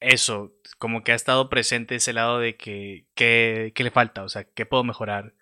eso, 0.00 0.54
como 0.78 1.02
que 1.02 1.12
ha 1.12 1.14
estado 1.14 1.48
presente 1.50 1.96
ese 1.96 2.12
lado 2.12 2.38
de 2.38 2.56
que, 2.56 3.06
¿qué 3.14 3.72
le 3.76 3.90
falta? 3.90 4.22
O 4.24 4.28
sea, 4.28 4.44
¿qué 4.44 4.66
puedo 4.66 4.84
mejorar? 4.84 5.34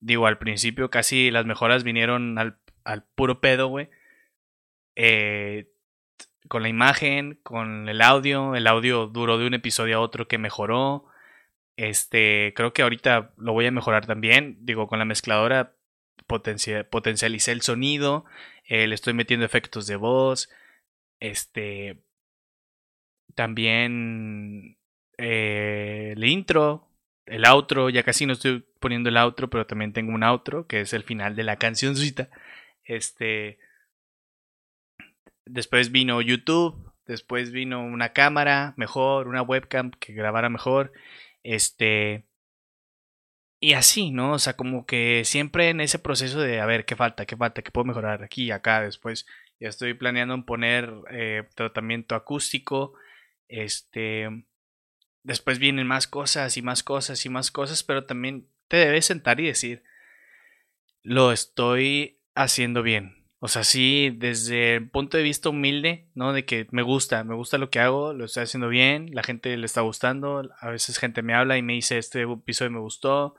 Digo, 0.00 0.26
al 0.26 0.38
principio 0.38 0.90
casi 0.90 1.30
las 1.30 1.46
mejoras 1.46 1.84
vinieron 1.84 2.38
al, 2.38 2.58
al 2.84 3.04
puro 3.04 3.40
pedo, 3.40 3.68
güey. 3.68 3.88
Eh, 4.96 5.68
con 6.48 6.62
la 6.62 6.68
imagen, 6.68 7.40
con 7.42 7.88
el 7.88 8.02
audio. 8.02 8.54
El 8.54 8.66
audio 8.66 9.06
duró 9.06 9.38
de 9.38 9.46
un 9.46 9.54
episodio 9.54 9.98
a 9.98 10.00
otro 10.00 10.28
que 10.28 10.38
mejoró. 10.38 11.06
Este, 11.76 12.52
creo 12.56 12.72
que 12.72 12.82
ahorita 12.82 13.34
lo 13.36 13.52
voy 13.52 13.66
a 13.66 13.70
mejorar 13.70 14.06
también. 14.06 14.58
Digo, 14.60 14.88
con 14.88 14.98
la 14.98 15.04
mezcladora 15.04 15.76
potencialicé 16.26 17.52
el 17.52 17.62
sonido. 17.62 18.24
Eh, 18.64 18.86
le 18.86 18.94
estoy 18.94 19.14
metiendo 19.14 19.46
efectos 19.46 19.86
de 19.86 19.96
voz. 19.96 20.48
Este, 21.20 22.02
también 23.34 24.78
eh, 25.18 26.14
el 26.16 26.24
intro, 26.24 26.90
el 27.26 27.44
outro, 27.44 27.90
ya 27.90 28.02
casi 28.02 28.26
no 28.26 28.32
estoy 28.34 28.64
poniendo 28.80 29.08
el 29.08 29.16
outro, 29.16 29.48
pero 29.50 29.66
también 29.66 29.92
tengo 29.92 30.12
un 30.12 30.22
outro, 30.22 30.66
que 30.66 30.80
es 30.80 30.92
el 30.92 31.04
final 31.04 31.36
de 31.36 31.44
la 31.44 31.56
cancioncita. 31.56 32.28
Este. 32.84 33.58
Después 35.44 35.92
vino 35.92 36.20
YouTube, 36.20 36.92
después 37.06 37.52
vino 37.52 37.84
una 37.84 38.12
cámara 38.12 38.74
mejor, 38.76 39.28
una 39.28 39.42
webcam 39.42 39.92
que 39.92 40.12
grabara 40.12 40.48
mejor. 40.48 40.92
Este. 41.46 42.26
Y 43.60 43.72
así, 43.72 44.10
¿no? 44.10 44.32
O 44.34 44.38
sea, 44.38 44.54
como 44.54 44.86
que 44.86 45.22
siempre 45.24 45.70
en 45.70 45.80
ese 45.80 45.98
proceso 45.98 46.40
de 46.40 46.60
a 46.60 46.66
ver 46.66 46.84
qué 46.84 46.94
falta, 46.96 47.26
qué 47.26 47.36
falta, 47.36 47.62
qué 47.62 47.70
puedo 47.70 47.86
mejorar 47.86 48.22
aquí, 48.22 48.50
acá, 48.50 48.82
después. 48.82 49.26
Ya 49.58 49.68
estoy 49.68 49.94
planeando 49.94 50.34
en 50.34 50.44
poner 50.44 50.92
eh, 51.10 51.44
tratamiento 51.54 52.14
acústico 52.14 52.92
este, 53.48 54.28
después 55.22 55.58
vienen 55.58 55.86
más 55.86 56.06
cosas 56.06 56.56
y 56.56 56.62
más 56.62 56.82
cosas 56.82 57.24
y 57.24 57.28
más 57.28 57.50
cosas, 57.50 57.82
pero 57.82 58.06
también 58.06 58.48
te 58.68 58.76
debes 58.78 59.06
sentar 59.06 59.40
y 59.40 59.46
decir, 59.46 59.84
lo 61.02 61.32
estoy 61.32 62.20
haciendo 62.34 62.82
bien. 62.82 63.15
O 63.38 63.48
sea, 63.48 63.64
sí, 63.64 64.10
desde 64.16 64.76
el 64.76 64.88
punto 64.90 65.18
de 65.18 65.22
vista 65.22 65.50
humilde, 65.50 66.08
¿no? 66.14 66.32
De 66.32 66.46
que 66.46 66.66
me 66.70 66.82
gusta, 66.82 67.22
me 67.22 67.34
gusta 67.34 67.58
lo 67.58 67.68
que 67.70 67.80
hago, 67.80 68.14
lo 68.14 68.24
estoy 68.24 68.44
haciendo 68.44 68.68
bien, 68.68 69.14
la 69.14 69.22
gente 69.22 69.56
le 69.56 69.66
está 69.66 69.82
gustando, 69.82 70.42
a 70.58 70.70
veces 70.70 70.98
gente 70.98 71.22
me 71.22 71.34
habla 71.34 71.58
y 71.58 71.62
me 71.62 71.74
dice, 71.74 71.98
este 71.98 72.22
episodio 72.22 72.70
me 72.70 72.80
gustó. 72.80 73.36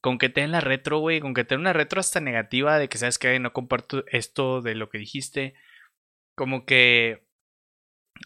Con 0.00 0.18
que 0.18 0.28
te 0.28 0.42
den 0.42 0.52
la 0.52 0.60
retro, 0.60 1.00
güey, 1.00 1.20
con 1.20 1.34
que 1.34 1.44
te 1.44 1.56
una 1.56 1.72
retro 1.72 2.00
hasta 2.00 2.20
negativa 2.20 2.78
de 2.78 2.88
que 2.88 2.98
sabes 2.98 3.18
que 3.18 3.38
no 3.40 3.52
comparto 3.52 4.04
esto 4.08 4.62
de 4.62 4.76
lo 4.76 4.88
que 4.90 4.98
dijiste. 4.98 5.54
Como 6.36 6.64
que 6.64 7.28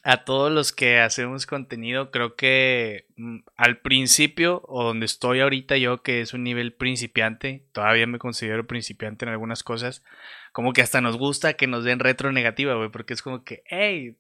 a 0.05 0.25
todos 0.25 0.51
los 0.53 0.73
que 0.73 1.01
hacemos 1.01 1.47
contenido, 1.47 2.11
creo 2.11 2.37
que 2.37 3.07
mm, 3.17 3.41
al 3.57 3.79
principio, 3.81 4.63
o 4.67 4.85
donde 4.85 5.07
estoy 5.07 5.41
ahorita 5.41 5.77
yo, 5.77 6.03
que 6.03 6.21
es 6.21 6.35
un 6.35 6.45
nivel 6.45 6.75
principiante, 6.75 7.67
todavía 7.73 8.07
me 8.07 8.19
considero 8.19 8.67
principiante 8.67 9.25
en 9.25 9.31
algunas 9.31 9.63
cosas, 9.63 10.05
como 10.53 10.73
que 10.73 10.83
hasta 10.83 11.01
nos 11.01 11.17
gusta 11.17 11.55
que 11.55 11.67
nos 11.67 11.85
den 11.85 11.99
retro 11.99 12.31
negativa, 12.33 12.75
güey, 12.75 12.91
porque 12.91 13.15
es 13.15 13.23
como 13.23 13.45
que, 13.45 13.63
hey, 13.67 14.17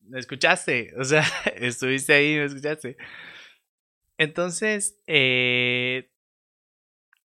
¿me 0.00 0.18
escuchaste? 0.18 0.94
O 0.98 1.04
sea, 1.04 1.22
estuviste 1.56 2.14
ahí, 2.14 2.36
¿me 2.36 2.44
escuchaste? 2.44 2.96
Entonces, 4.18 4.98
eh, 5.06 6.10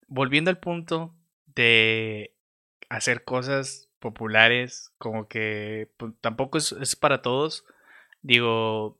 volviendo 0.06 0.50
al 0.50 0.58
punto 0.58 1.14
de 1.46 2.36
hacer 2.88 3.24
cosas 3.24 3.90
populares, 3.98 4.92
como 4.98 5.28
que 5.28 5.90
pues, 5.96 6.12
tampoco 6.20 6.58
es, 6.58 6.72
es, 6.72 6.96
para 6.96 7.22
todos. 7.22 7.64
Digo, 8.22 8.98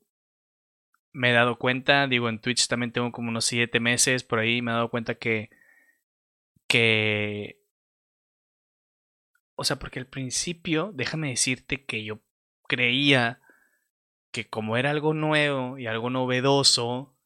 me 1.13 1.31
he 1.31 1.33
dado 1.33 1.59
cuenta, 1.59 2.07
digo, 2.09 2.29
en 2.29 2.41
Twitch 2.41 2.69
también 2.69 2.93
tengo 2.93 3.13
como 3.13 3.29
unos 3.29 3.45
7 3.45 3.81
meses, 3.81 4.25
por 4.25 4.39
ahí 4.41 4.63
me 4.63 4.73
he 4.73 4.75
dado 4.75 4.91
cuenta 4.91 5.15
que, 5.17 5.51
que, 6.67 7.64
o 9.57 9.65
sea, 9.65 9.79
porque 9.79 9.99
al 9.99 10.07
principio, 10.07 10.91
déjame 10.95 11.29
decirte 11.31 11.85
que 11.85 12.05
yo 12.05 12.21
creía 12.67 13.41
que 14.33 14.49
como 14.49 14.77
era 14.77 14.91
algo 14.91 15.15
nuevo 15.15 15.79
y 15.79 15.87
algo 15.87 16.11
novedoso, 16.11 17.17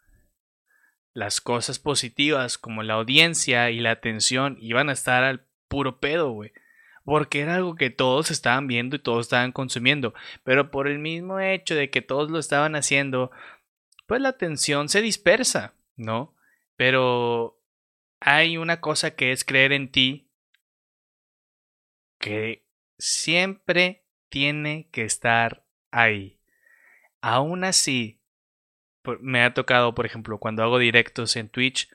las 1.14 1.40
cosas 1.40 1.78
positivas 1.78 2.58
como 2.58 2.82
la 2.82 2.94
audiencia 2.94 3.70
y 3.70 3.80
la 3.80 3.92
atención 3.92 4.58
iban 4.60 4.90
a 4.90 4.92
estar 4.92 5.24
al 5.24 5.46
puro 5.68 6.00
pedo, 6.00 6.30
güey. 6.30 6.52
Porque 7.04 7.40
era 7.40 7.54
algo 7.54 7.74
que 7.74 7.88
todos 7.88 8.30
estaban 8.30 8.66
viendo 8.66 8.96
y 8.96 8.98
todos 8.98 9.26
estaban 9.26 9.52
consumiendo. 9.52 10.12
Pero 10.44 10.70
por 10.70 10.86
el 10.86 10.98
mismo 10.98 11.40
hecho 11.40 11.74
de 11.74 11.88
que 11.88 12.02
todos 12.02 12.30
lo 12.30 12.38
estaban 12.38 12.76
haciendo, 12.76 13.30
pues 14.06 14.20
la 14.20 14.28
atención 14.28 14.90
se 14.90 15.00
dispersa, 15.00 15.74
¿no? 15.96 16.34
Pero 16.76 17.58
hay 18.20 18.58
una 18.58 18.80
cosa 18.80 19.14
que 19.14 19.32
es 19.32 19.44
creer 19.44 19.72
en 19.72 19.90
ti 19.90 20.27
que 22.18 22.64
siempre 22.98 24.04
tiene 24.28 24.88
que 24.90 25.04
estar 25.04 25.64
ahí. 25.90 26.38
Aún 27.20 27.64
así, 27.64 28.20
me 29.20 29.42
ha 29.42 29.54
tocado, 29.54 29.94
por 29.94 30.06
ejemplo, 30.06 30.38
cuando 30.38 30.62
hago 30.62 30.78
directos 30.78 31.36
en 31.36 31.48
Twitch, 31.48 31.90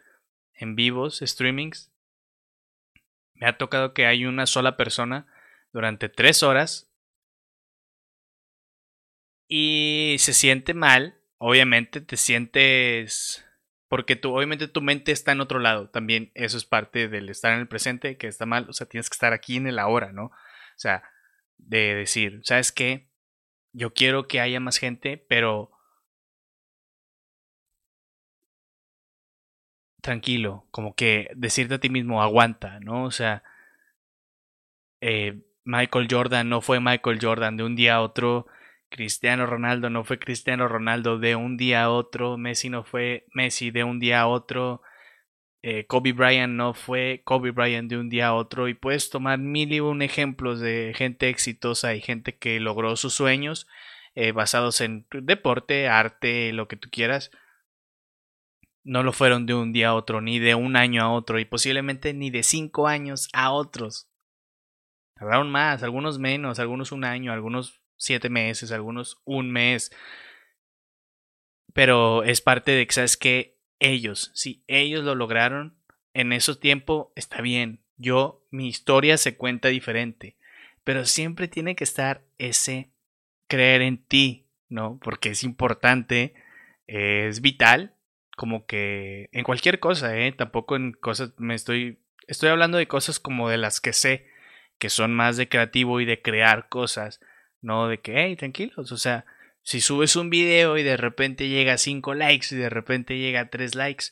en 0.53 0.75
vivos, 0.75 1.19
streamings, 1.23 1.91
me 3.35 3.47
ha 3.47 3.57
tocado 3.57 3.93
que 3.93 4.05
hay 4.05 4.25
una 4.25 4.45
sola 4.45 4.77
persona 4.77 5.27
durante 5.71 6.09
tres 6.09 6.43
horas 6.43 6.89
y 9.47 10.15
se 10.19 10.33
siente 10.33 10.73
mal, 10.73 11.19
obviamente 11.37 12.01
te 12.01 12.17
sientes 12.17 13.45
porque 13.93 14.15
tú, 14.15 14.35
obviamente 14.35 14.67
tu 14.67 14.81
mente 14.81 15.11
está 15.11 15.33
en 15.33 15.41
otro 15.41 15.59
lado, 15.59 15.87
también 15.87 16.31
eso 16.33 16.57
es 16.57 16.65
parte 16.65 17.07
del 17.07 17.29
estar 17.29 17.53
en 17.53 17.59
el 17.59 17.67
presente, 17.67 18.17
que 18.17 18.25
está 18.25 18.47
mal, 18.47 18.67
o 18.67 18.73
sea, 18.73 18.87
tienes 18.87 19.07
que 19.07 19.13
estar 19.13 19.33
aquí 19.33 19.55
en 19.55 19.67
el 19.67 19.77
ahora, 19.77 20.11
¿no? 20.11 20.23
O 20.25 20.77
sea, 20.77 21.03
de 21.59 21.93
decir, 21.93 22.41
¿sabes 22.43 22.71
qué? 22.71 23.07
Yo 23.71 23.93
quiero 23.93 24.27
que 24.27 24.41
haya 24.41 24.59
más 24.59 24.77
gente, 24.77 25.23
pero 25.29 25.69
tranquilo, 30.01 30.65
como 30.71 30.95
que 30.95 31.29
decirte 31.35 31.75
a 31.75 31.79
ti 31.79 31.89
mismo, 31.91 32.23
aguanta, 32.23 32.79
¿no? 32.79 33.03
O 33.03 33.11
sea, 33.11 33.43
eh, 35.01 35.39
Michael 35.65 36.07
Jordan 36.09 36.49
no 36.49 36.61
fue 36.61 36.79
Michael 36.79 37.19
Jordan 37.21 37.57
de 37.57 37.63
un 37.63 37.75
día 37.75 37.97
a 37.97 38.01
otro, 38.01 38.47
Cristiano 38.93 39.47
Ronaldo 39.47 39.89
no 39.89 40.03
fue 40.03 40.19
Cristiano 40.19 40.67
Ronaldo 40.67 41.17
de 41.17 41.35
un 41.35 41.57
día 41.57 41.85
a 41.85 41.89
otro, 41.89 42.37
Messi 42.37 42.69
no 42.69 42.83
fue 42.83 43.25
Messi 43.33 43.71
de 43.71 43.83
un 43.83 43.99
día 43.99 44.21
a 44.21 44.27
otro, 44.27 44.83
eh, 45.63 45.87
Kobe 45.87 46.13
Bryant 46.13 46.53
no 46.53 46.75
fue 46.75 47.23
Kobe 47.25 47.49
Bryant 47.49 47.89
de 47.89 47.97
un 47.97 48.09
día 48.09 48.27
a 48.27 48.33
otro 48.35 48.67
y 48.67 48.75
puedes 48.75 49.09
tomar 49.09 49.39
mil 49.39 49.73
y 49.73 49.79
un 49.79 50.03
ejemplos 50.03 50.59
de 50.59 50.93
gente 50.95 51.29
exitosa 51.29 51.95
y 51.95 52.01
gente 52.01 52.37
que 52.37 52.59
logró 52.59 52.95
sus 52.95 53.15
sueños 53.15 53.67
eh, 54.13 54.31
basados 54.31 54.79
en 54.79 55.07
deporte, 55.11 55.87
arte, 55.87 56.53
lo 56.53 56.67
que 56.67 56.75
tú 56.75 56.89
quieras. 56.91 57.31
No 58.83 59.01
lo 59.01 59.11
fueron 59.11 59.47
de 59.47 59.55
un 59.55 59.73
día 59.73 59.89
a 59.89 59.95
otro, 59.95 60.21
ni 60.21 60.37
de 60.37 60.53
un 60.53 60.75
año 60.75 61.01
a 61.01 61.11
otro, 61.11 61.39
y 61.39 61.45
posiblemente 61.45 62.13
ni 62.13 62.29
de 62.29 62.43
cinco 62.43 62.87
años 62.87 63.27
a 63.33 63.51
otros. 63.51 64.07
Tardaron 65.15 65.49
más, 65.49 65.81
algunos 65.81 66.19
menos, 66.19 66.59
algunos 66.59 66.91
un 66.91 67.05
año, 67.05 67.31
algunos 67.33 67.82
siete 68.03 68.29
meses, 68.29 68.71
algunos 68.71 69.21
un 69.25 69.51
mes. 69.51 69.91
Pero 71.73 72.23
es 72.23 72.41
parte 72.41 72.71
de 72.71 72.85
que, 72.85 72.93
¿sabes 72.93 73.17
que 73.17 73.57
ellos, 73.79 74.31
si 74.33 74.63
ellos 74.67 75.03
lo 75.03 75.15
lograron 75.15 75.75
en 76.13 76.31
ese 76.31 76.55
tiempo, 76.55 77.11
está 77.15 77.41
bien. 77.41 77.81
Yo, 77.97 78.45
mi 78.51 78.67
historia 78.67 79.17
se 79.17 79.35
cuenta 79.35 79.69
diferente. 79.69 80.37
Pero 80.83 81.05
siempre 81.05 81.47
tiene 81.47 81.75
que 81.75 81.83
estar 81.83 82.23
ese 82.37 82.91
creer 83.47 83.81
en 83.81 83.97
ti, 84.03 84.47
¿no? 84.69 84.99
Porque 85.01 85.29
es 85.29 85.43
importante, 85.43 86.33
es 86.87 87.41
vital, 87.41 87.95
como 88.35 88.65
que 88.65 89.29
en 89.31 89.43
cualquier 89.43 89.79
cosa, 89.79 90.17
¿eh? 90.17 90.31
Tampoco 90.31 90.75
en 90.75 90.93
cosas, 90.93 91.33
me 91.37 91.55
estoy, 91.55 91.99
estoy 92.27 92.49
hablando 92.49 92.77
de 92.77 92.87
cosas 92.87 93.19
como 93.19 93.49
de 93.49 93.57
las 93.57 93.79
que 93.79 93.93
sé, 93.93 94.27
que 94.79 94.89
son 94.89 95.13
más 95.13 95.37
de 95.37 95.47
creativo 95.49 96.01
y 96.01 96.05
de 96.05 96.21
crear 96.21 96.67
cosas, 96.67 97.21
no 97.63 97.87
de 97.87 97.99
que, 97.99 98.13
hey, 98.15 98.35
tranquilos, 98.35 98.91
o 98.91 98.97
sea, 98.97 99.25
si 99.61 99.81
subes 99.81 100.15
un 100.15 100.29
video 100.29 100.77
y 100.77 100.83
de 100.83 100.97
repente 100.97 101.47
llega 101.47 101.73
a 101.73 101.77
5 101.77 102.13
likes 102.13 102.47
y 102.51 102.57
de 102.57 102.69
repente 102.69 103.17
llega 103.17 103.41
a 103.41 103.49
3 103.49 103.75
likes 103.75 104.07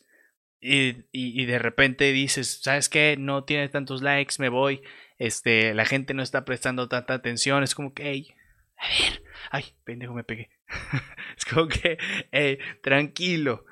y, 0.59 1.05
y, 1.11 1.45
de 1.45 1.57
repente 1.57 2.11
dices, 2.11 2.61
¿sabes 2.61 2.87
qué? 2.87 3.15
No 3.17 3.45
tiene 3.45 3.67
tantos 3.67 4.03
likes, 4.03 4.35
me 4.37 4.49
voy, 4.49 4.83
este, 5.17 5.73
la 5.73 5.85
gente 5.85 6.13
no 6.13 6.21
está 6.21 6.45
prestando 6.45 6.87
tanta 6.87 7.15
atención, 7.15 7.63
es 7.63 7.73
como 7.73 7.93
que, 7.93 8.03
hey, 8.03 8.27
a 8.77 8.87
ver, 8.87 9.23
ay, 9.49 9.65
pendejo, 9.83 10.13
me 10.13 10.23
pegué. 10.23 10.51
es 11.37 11.45
como 11.45 11.67
que, 11.67 11.97
hey, 12.31 12.59
tranquilo, 12.83 13.65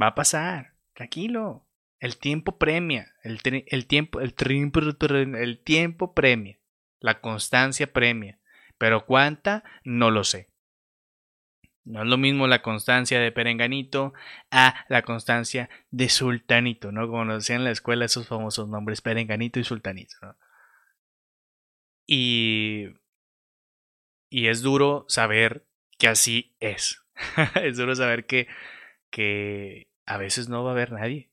va 0.00 0.08
a 0.08 0.14
pasar, 0.14 0.74
tranquilo. 0.94 1.66
El 1.98 2.18
tiempo 2.18 2.58
premia, 2.58 3.14
el, 3.22 3.40
el 3.44 3.86
tiempo, 3.86 4.20
el, 4.20 4.34
el 5.36 5.62
tiempo 5.62 6.14
premia, 6.14 6.58
la 7.00 7.20
constancia 7.20 7.92
premia. 7.92 8.38
Pero 8.78 9.06
cuánta, 9.06 9.64
no 9.84 10.10
lo 10.10 10.24
sé. 10.24 10.50
No 11.84 12.02
es 12.02 12.08
lo 12.08 12.18
mismo 12.18 12.48
la 12.48 12.62
constancia 12.62 13.20
de 13.20 13.30
Perenganito 13.30 14.12
a 14.50 14.84
la 14.88 15.02
constancia 15.02 15.70
de 15.90 16.08
Sultanito, 16.08 16.90
¿no? 16.90 17.06
Como 17.08 17.24
nos 17.24 17.44
decían 17.44 17.60
en 17.60 17.64
la 17.64 17.70
escuela 17.70 18.04
esos 18.04 18.26
famosos 18.26 18.68
nombres, 18.68 19.00
Perenganito 19.02 19.60
y 19.60 19.64
Sultanito. 19.64 20.16
Y. 22.06 22.88
Y 24.28 24.48
es 24.48 24.62
duro 24.62 25.04
saber 25.08 25.64
que 25.96 26.08
así 26.08 26.56
es. 26.58 27.04
es 27.62 27.76
duro 27.76 27.94
saber 27.94 28.26
que, 28.26 28.48
que 29.10 29.88
a 30.06 30.16
veces 30.16 30.48
no 30.48 30.64
va 30.64 30.70
a 30.70 30.72
haber 30.72 30.92
nadie. 30.92 31.30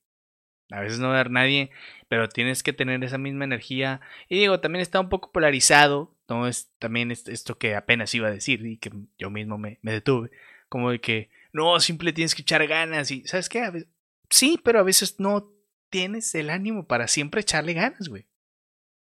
A 0.73 0.79
veces 0.79 0.97
no 0.97 1.09
va 1.09 1.21
a 1.21 1.23
nadie, 1.25 1.69
pero 2.07 2.27
tienes 2.27 2.63
que 2.63 2.73
tener 2.73 3.03
esa 3.03 3.19
misma 3.19 3.43
energía. 3.43 4.01
Y 4.27 4.39
digo, 4.39 4.59
también 4.59 4.81
está 4.81 4.99
un 4.99 5.07
poco 5.07 5.31
polarizado, 5.31 6.15
¿no? 6.27 6.47
Es 6.47 6.71
también 6.79 7.11
esto 7.11 7.59
que 7.59 7.75
apenas 7.75 8.15
iba 8.15 8.27
a 8.27 8.31
decir 8.31 8.65
y 8.65 8.77
que 8.77 8.91
yo 9.19 9.29
mismo 9.29 9.59
me, 9.59 9.77
detuve. 9.83 10.31
Como 10.69 10.89
de 10.89 10.99
que, 10.99 11.29
no, 11.51 11.79
simple 11.79 12.11
tienes 12.11 12.33
que 12.33 12.41
echar 12.41 12.65
ganas 12.65 13.11
y, 13.11 13.23
¿sabes 13.27 13.49
qué? 13.49 13.85
sí, 14.31 14.59
pero 14.63 14.79
a 14.79 14.83
veces 14.83 15.19
no 15.19 15.51
tienes 15.91 16.33
el 16.33 16.49
ánimo 16.49 16.87
para 16.87 17.07
siempre 17.07 17.41
echarle 17.41 17.73
ganas, 17.73 18.09
güey. 18.09 18.25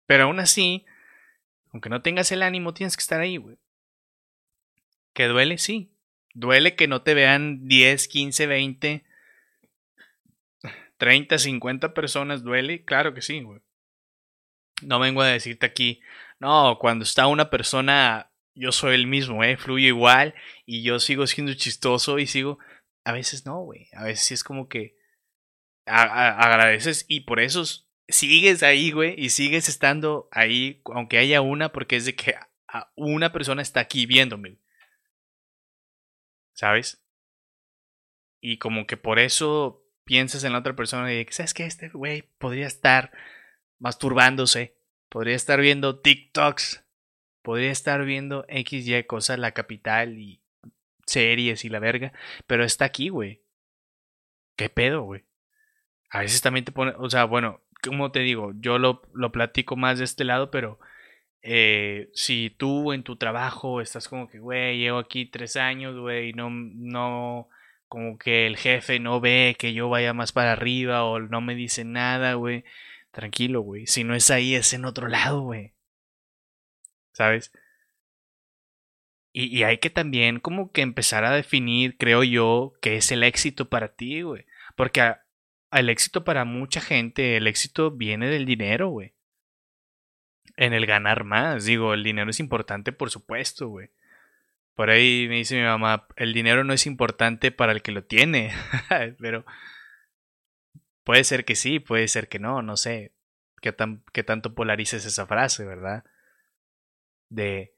Pero 0.06 0.26
aún 0.26 0.40
así, 0.40 0.86
aunque 1.72 1.90
no 1.90 2.04
tengas 2.04 2.32
el 2.32 2.44
ánimo, 2.44 2.76
tienes 2.76 2.96
que 2.96 3.02
estar 3.02 3.20
ahí, 3.20 3.38
güey. 3.38 3.58
¿Que 5.14 5.26
duele? 5.26 5.58
Sí. 5.58 5.90
Duele 6.36 6.76
que 6.76 6.88
no 6.88 7.02
te 7.02 7.16
vean 7.16 7.68
10, 7.68 8.08
15, 8.08 8.46
20 8.46 9.07
30, 10.98 11.38
50 11.38 11.94
personas 11.94 12.44
duele, 12.44 12.84
claro 12.84 13.14
que 13.14 13.22
sí, 13.22 13.42
güey. 13.42 13.62
No 14.82 15.00
vengo 15.00 15.22
a 15.22 15.28
decirte 15.28 15.66
aquí, 15.66 16.02
no, 16.40 16.78
cuando 16.80 17.04
está 17.04 17.28
una 17.28 17.50
persona, 17.50 18.32
yo 18.54 18.72
soy 18.72 18.96
el 18.96 19.08
mismo, 19.08 19.44
eh, 19.44 19.58
fluye 19.58 19.88
igual 19.88 20.36
y 20.66 20.84
yo 20.84 21.00
sigo 21.00 21.26
siendo 21.28 21.54
chistoso 21.54 22.20
y 22.20 22.28
sigo. 22.28 22.60
A 23.04 23.12
veces 23.12 23.46
no, 23.46 23.60
güey. 23.62 23.90
A 23.94 24.04
veces 24.04 24.32
es 24.32 24.44
como 24.44 24.68
que 24.68 24.98
agradeces 25.86 27.06
y 27.08 27.22
por 27.22 27.40
eso 27.40 27.64
sigues 28.10 28.62
ahí, 28.64 28.92
güey, 28.92 29.16
y 29.18 29.30
sigues 29.30 29.70
estando 29.70 30.28
ahí, 30.32 30.82
aunque 30.94 31.18
haya 31.18 31.42
una, 31.42 31.72
porque 31.72 31.96
es 31.96 32.06
de 32.06 32.16
que 32.16 32.36
una 32.96 33.32
persona 33.32 33.62
está 33.62 33.80
aquí 33.80 34.06
viéndome. 34.06 34.60
¿Sabes? 36.54 37.04
Y 38.42 38.58
como 38.58 38.86
que 38.86 38.98
por 38.98 39.20
eso 39.20 39.87
piensas 40.08 40.44
en 40.44 40.54
la 40.54 40.60
otra 40.60 40.76
persona 40.76 41.14
y 41.14 41.28
¿sabes 41.30 41.54
qué? 41.54 41.66
Este 41.66 41.90
güey 41.90 42.24
podría 42.40 42.66
estar 42.66 43.12
masturbándose, 43.78 44.76
podría 45.10 45.36
estar 45.36 45.60
viendo 45.60 46.00
TikToks, 46.00 46.84
podría 47.44 47.72
estar 47.72 48.04
viendo 48.06 48.46
X, 48.48 48.88
Y 48.88 49.04
cosas, 49.04 49.38
la 49.38 49.52
capital 49.52 50.18
y 50.18 50.42
series 51.06 51.66
y 51.66 51.70
la 51.70 51.80
verga, 51.80 52.14
pero 52.48 52.64
está 52.64 52.86
aquí, 52.86 53.10
güey. 53.10 53.44
¿Qué 54.56 54.70
pedo, 54.70 55.04
güey? 55.04 55.26
A 56.10 56.20
veces 56.22 56.42
también 56.42 56.66
te 56.66 56.72
pone, 56.72 56.94
o 56.98 57.10
sea, 57.10 57.26
bueno, 57.26 57.62
como 57.84 58.12
te 58.12 58.22
digo, 58.22 58.54
yo 58.56 58.80
lo, 58.80 59.04
lo 59.14 59.32
platico 59.32 59.76
más 59.76 60.00
de 60.00 60.06
este 60.06 60.24
lado, 60.24 60.50
pero 60.52 60.80
eh, 61.42 62.10
si 62.14 62.50
tú 62.58 62.94
en 62.94 63.04
tu 63.04 63.18
trabajo 63.18 63.82
estás 63.82 64.08
como 64.08 64.28
que, 64.30 64.40
güey, 64.40 64.80
llevo 64.80 65.00
aquí 65.00 65.26
tres 65.26 65.58
años, 65.58 66.00
güey, 66.00 66.32
no, 66.34 66.50
no, 66.50 67.50
como 67.88 68.18
que 68.18 68.48
el 68.48 68.58
jefe 68.58 69.00
no 69.00 69.20
ve 69.22 69.56
que 69.58 69.74
yo 69.74 69.90
vaya 69.90 70.14
más 70.14 70.32
para 70.32 70.54
arriba 70.54 71.04
o 71.06 71.20
no 71.20 71.42
me 71.42 71.56
dice 71.56 71.86
nada, 71.86 72.34
güey. 72.36 72.64
Tranquilo, 73.12 73.62
güey. 73.62 73.88
Si 73.88 74.04
no 74.04 74.16
es 74.16 74.30
ahí, 74.32 74.56
es 74.56 74.74
en 74.74 74.86
otro 74.86 75.08
lado, 75.08 75.42
güey. 75.42 75.74
¿Sabes? 77.14 77.52
Y, 79.34 79.56
y, 79.56 79.64
hay 79.64 79.78
que 79.78 79.90
también 79.90 80.40
como 80.40 80.72
que 80.72 80.82
empezar 80.82 81.24
a 81.24 81.32
definir, 81.32 81.98
creo 81.98 82.24
yo, 82.24 82.74
qué 82.82 82.98
es 82.98 83.12
el 83.12 83.24
éxito 83.24 83.70
para 83.70 83.96
ti, 83.96 84.22
güey. 84.24 84.46
Porque 84.76 85.16
el 85.72 85.90
éxito 85.90 86.24
para 86.24 86.46
mucha 86.46 86.82
gente, 86.82 87.38
el 87.38 87.48
éxito 87.48 87.92
viene 87.92 88.28
del 88.30 88.46
dinero, 88.46 88.90
güey. 88.90 89.14
en 90.58 90.74
el 90.74 90.86
ganar 90.86 91.24
más. 91.24 91.66
Digo, 91.66 91.94
el 91.94 92.04
dinero 92.04 92.32
es 92.32 92.40
importante, 92.40 92.92
por 92.92 93.12
supuesto, 93.12 93.70
güey. 93.70 93.90
Por 94.78 94.92
ahí 94.92 95.26
me 95.28 95.38
dice 95.38 95.56
mi 95.56 95.64
mamá, 95.64 96.06
el 96.18 96.34
dinero 96.34 96.64
no 96.64 96.72
es 96.72 96.86
importante 96.86 97.52
para 97.52 97.72
el 97.72 97.82
que 97.82 97.92
lo 97.92 98.04
tiene, 98.04 98.54
pero 99.20 99.44
puede 101.04 101.24
ser 101.24 101.46
que 101.46 101.56
sí, 101.56 101.80
puede 101.80 102.08
ser 102.08 102.30
que 102.30 102.38
no, 102.38 102.62
no 102.62 102.78
sé 102.78 103.12
qué, 103.60 103.74
tan, 103.74 104.04
qué 104.14 104.24
tanto 104.24 104.54
polarices 104.54 105.04
esa 105.04 105.26
frase, 105.26 105.66
¿verdad? 105.66 106.04
De, 107.28 107.74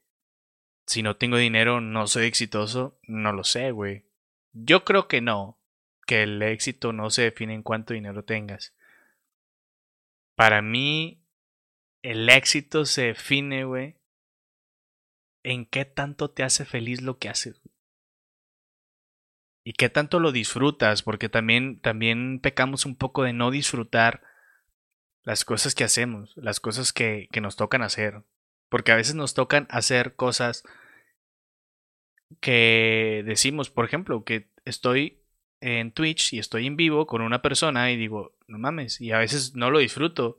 si 0.84 1.02
no 1.02 1.16
tengo 1.16 1.38
dinero, 1.38 1.80
no 1.80 2.06
soy 2.06 2.26
exitoso, 2.26 2.98
no 3.04 3.32
lo 3.32 3.44
sé, 3.44 3.70
güey. 3.70 4.04
Yo 4.52 4.84
creo 4.84 5.08
que 5.08 5.22
no, 5.22 5.58
que 6.06 6.24
el 6.24 6.42
éxito 6.42 6.92
no 6.92 7.08
se 7.08 7.22
define 7.22 7.54
en 7.54 7.62
cuánto 7.62 7.94
dinero 7.94 8.24
tengas. 8.24 8.74
Para 10.34 10.60
mí, 10.60 11.24
el 12.02 12.28
éxito 12.28 12.84
se 12.84 13.04
define, 13.04 13.64
güey, 13.64 13.96
en 15.42 15.66
qué 15.66 15.84
tanto 15.84 16.30
te 16.30 16.42
hace 16.42 16.64
feliz 16.64 17.02
lo 17.02 17.18
que 17.18 17.28
haces. 17.28 17.60
Y 19.64 19.74
qué 19.74 19.88
tanto 19.88 20.20
lo 20.20 20.32
disfrutas, 20.32 21.02
porque 21.02 21.28
también, 21.28 21.80
también 21.80 22.40
pecamos 22.40 22.86
un 22.86 22.96
poco 22.96 23.24
de 23.24 23.32
no 23.32 23.50
disfrutar 23.50 24.22
las 25.22 25.44
cosas 25.44 25.74
que 25.74 25.84
hacemos, 25.84 26.34
las 26.36 26.60
cosas 26.60 26.92
que, 26.92 27.28
que 27.30 27.40
nos 27.40 27.56
tocan 27.56 27.82
hacer. 27.82 28.22
Porque 28.68 28.92
a 28.92 28.96
veces 28.96 29.14
nos 29.14 29.34
tocan 29.34 29.66
hacer 29.70 30.14
cosas 30.14 30.64
que 32.40 33.22
decimos, 33.26 33.70
por 33.70 33.84
ejemplo, 33.84 34.24
que 34.24 34.50
estoy 34.64 35.20
en 35.60 35.92
Twitch 35.92 36.32
y 36.32 36.38
estoy 36.38 36.66
en 36.66 36.76
vivo 36.76 37.06
con 37.06 37.20
una 37.20 37.42
persona 37.42 37.90
y 37.90 37.96
digo, 37.96 38.34
no 38.46 38.58
mames, 38.58 39.00
y 39.00 39.12
a 39.12 39.18
veces 39.18 39.54
no 39.54 39.70
lo 39.70 39.78
disfruto. 39.78 40.38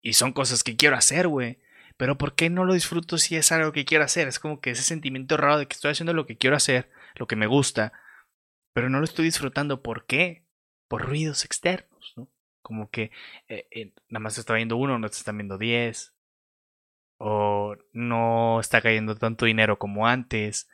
Y 0.00 0.14
son 0.14 0.32
cosas 0.32 0.64
que 0.64 0.76
quiero 0.76 0.96
hacer, 0.96 1.28
güey. 1.28 1.58
Pero 1.98 2.16
¿por 2.16 2.34
qué 2.34 2.48
no 2.48 2.64
lo 2.64 2.74
disfruto 2.74 3.18
si 3.18 3.36
es 3.36 3.52
algo 3.52 3.72
que 3.72 3.84
quiero 3.84 4.04
hacer? 4.04 4.28
Es 4.28 4.38
como 4.38 4.60
que 4.60 4.70
ese 4.70 4.84
sentimiento 4.84 5.36
raro 5.36 5.58
de 5.58 5.66
que 5.66 5.74
estoy 5.74 5.90
haciendo 5.90 6.14
lo 6.14 6.26
que 6.26 6.38
quiero 6.38 6.56
hacer, 6.56 6.90
lo 7.16 7.26
que 7.26 7.36
me 7.36 7.48
gusta, 7.48 7.92
pero 8.72 8.88
no 8.88 8.98
lo 8.98 9.04
estoy 9.04 9.24
disfrutando. 9.24 9.82
¿Por 9.82 10.06
qué? 10.06 10.44
Por 10.86 11.02
ruidos 11.06 11.44
externos, 11.44 12.14
¿no? 12.16 12.28
Como 12.62 12.88
que 12.90 13.10
eh, 13.48 13.66
eh, 13.72 13.92
nada 14.08 14.22
más 14.22 14.36
te 14.36 14.40
está 14.40 14.54
viendo 14.54 14.76
uno, 14.76 14.98
no 14.98 15.08
te 15.08 15.16
están 15.16 15.36
viendo 15.36 15.58
diez. 15.58 16.14
O 17.18 17.76
no 17.92 18.60
está 18.60 18.80
cayendo 18.80 19.16
tanto 19.16 19.46
dinero 19.46 19.76
como 19.78 20.06
antes 20.06 20.68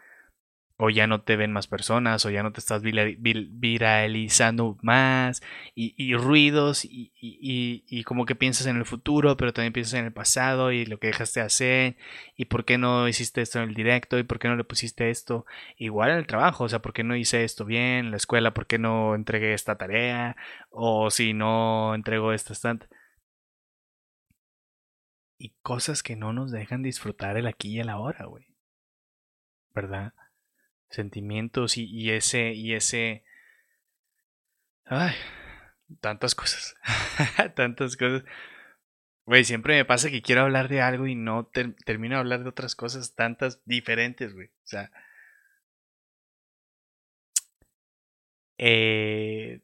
o 0.76 0.90
ya 0.90 1.06
no 1.06 1.22
te 1.22 1.36
ven 1.36 1.52
más 1.52 1.66
personas, 1.68 2.26
o 2.26 2.30
ya 2.30 2.42
no 2.42 2.52
te 2.52 2.60
estás 2.60 2.82
viralizando 2.82 4.76
más, 4.82 5.42
y, 5.74 6.14
ruidos, 6.16 6.84
y, 6.84 8.04
como 8.04 8.26
que 8.26 8.34
piensas 8.34 8.66
en 8.66 8.76
el 8.76 8.84
futuro, 8.84 9.36
pero 9.36 9.52
también 9.52 9.72
piensas 9.72 9.94
en 9.94 10.06
el 10.06 10.12
pasado 10.12 10.72
y 10.72 10.84
lo 10.86 10.98
que 10.98 11.08
dejaste 11.08 11.40
de 11.40 11.46
hacer, 11.46 11.96
y 12.36 12.46
por 12.46 12.64
qué 12.64 12.78
no 12.78 13.08
hiciste 13.08 13.40
esto 13.42 13.60
en 13.62 13.68
el 13.68 13.74
directo, 13.74 14.18
y 14.18 14.24
por 14.24 14.38
qué 14.38 14.48
no 14.48 14.56
le 14.56 14.64
pusiste 14.64 15.10
esto 15.10 15.46
igual 15.78 16.10
en 16.10 16.18
el 16.18 16.26
trabajo, 16.26 16.64
o 16.64 16.68
sea, 16.68 16.80
por 16.82 16.92
qué 16.92 17.04
no 17.04 17.16
hice 17.16 17.44
esto 17.44 17.64
bien 17.64 18.06
en 18.06 18.10
la 18.10 18.16
escuela, 18.16 18.52
por 18.54 18.66
qué 18.66 18.78
no 18.78 19.14
entregué 19.14 19.54
esta 19.54 19.76
tarea, 19.76 20.36
o 20.70 21.10
si 21.10 21.34
no 21.34 21.94
entrego 21.94 22.32
esta 22.32 22.52
estante. 22.52 22.88
Y 25.38 25.50
cosas 25.62 26.02
que 26.02 26.16
no 26.16 26.32
nos 26.32 26.50
dejan 26.50 26.82
disfrutar 26.82 27.36
el 27.36 27.46
aquí 27.46 27.76
y 27.76 27.80
el 27.80 27.88
ahora, 27.88 28.24
güey. 28.26 28.46
¿Verdad? 29.74 30.12
Sentimientos 30.94 31.76
y, 31.76 32.10
ese, 32.10 32.52
y 32.52 32.74
ese... 32.74 33.24
Ay, 34.86 35.14
tantas 36.00 36.34
cosas, 36.34 36.76
tantas 37.56 37.96
cosas. 37.96 38.24
Güey, 39.26 39.44
siempre 39.44 39.76
me 39.76 39.84
pasa 39.84 40.10
que 40.10 40.22
quiero 40.22 40.42
hablar 40.42 40.68
de 40.68 40.82
algo 40.82 41.06
y 41.06 41.14
no 41.14 41.46
termino 41.86 42.16
de 42.16 42.20
hablar 42.20 42.42
de 42.42 42.50
otras 42.50 42.76
cosas 42.76 43.14
tantas 43.14 43.60
diferentes, 43.64 44.34
güey. 44.34 44.48
O 44.48 44.66
sea... 44.66 44.90
Eh, 48.58 49.60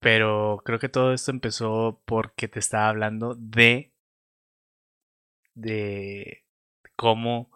pero 0.00 0.62
creo 0.64 0.78
que 0.78 0.88
todo 0.88 1.12
esto 1.12 1.30
empezó 1.30 2.02
porque 2.04 2.48
te 2.48 2.58
estaba 2.58 2.88
hablando 2.88 3.34
de... 3.36 3.92
de 5.54 6.44
cómo 6.96 7.50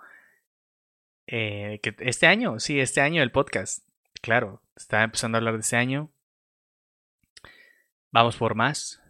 eh, 1.26 1.80
que 1.82 1.94
este 2.00 2.26
año, 2.26 2.60
sí, 2.60 2.80
este 2.80 3.00
año 3.00 3.22
el 3.22 3.32
podcast. 3.32 3.86
Claro, 4.20 4.62
estaba 4.76 5.04
empezando 5.04 5.36
a 5.36 5.38
hablar 5.38 5.54
de 5.54 5.60
este 5.60 5.76
año. 5.76 6.10
Vamos 8.10 8.36
por 8.36 8.54
más. 8.54 9.02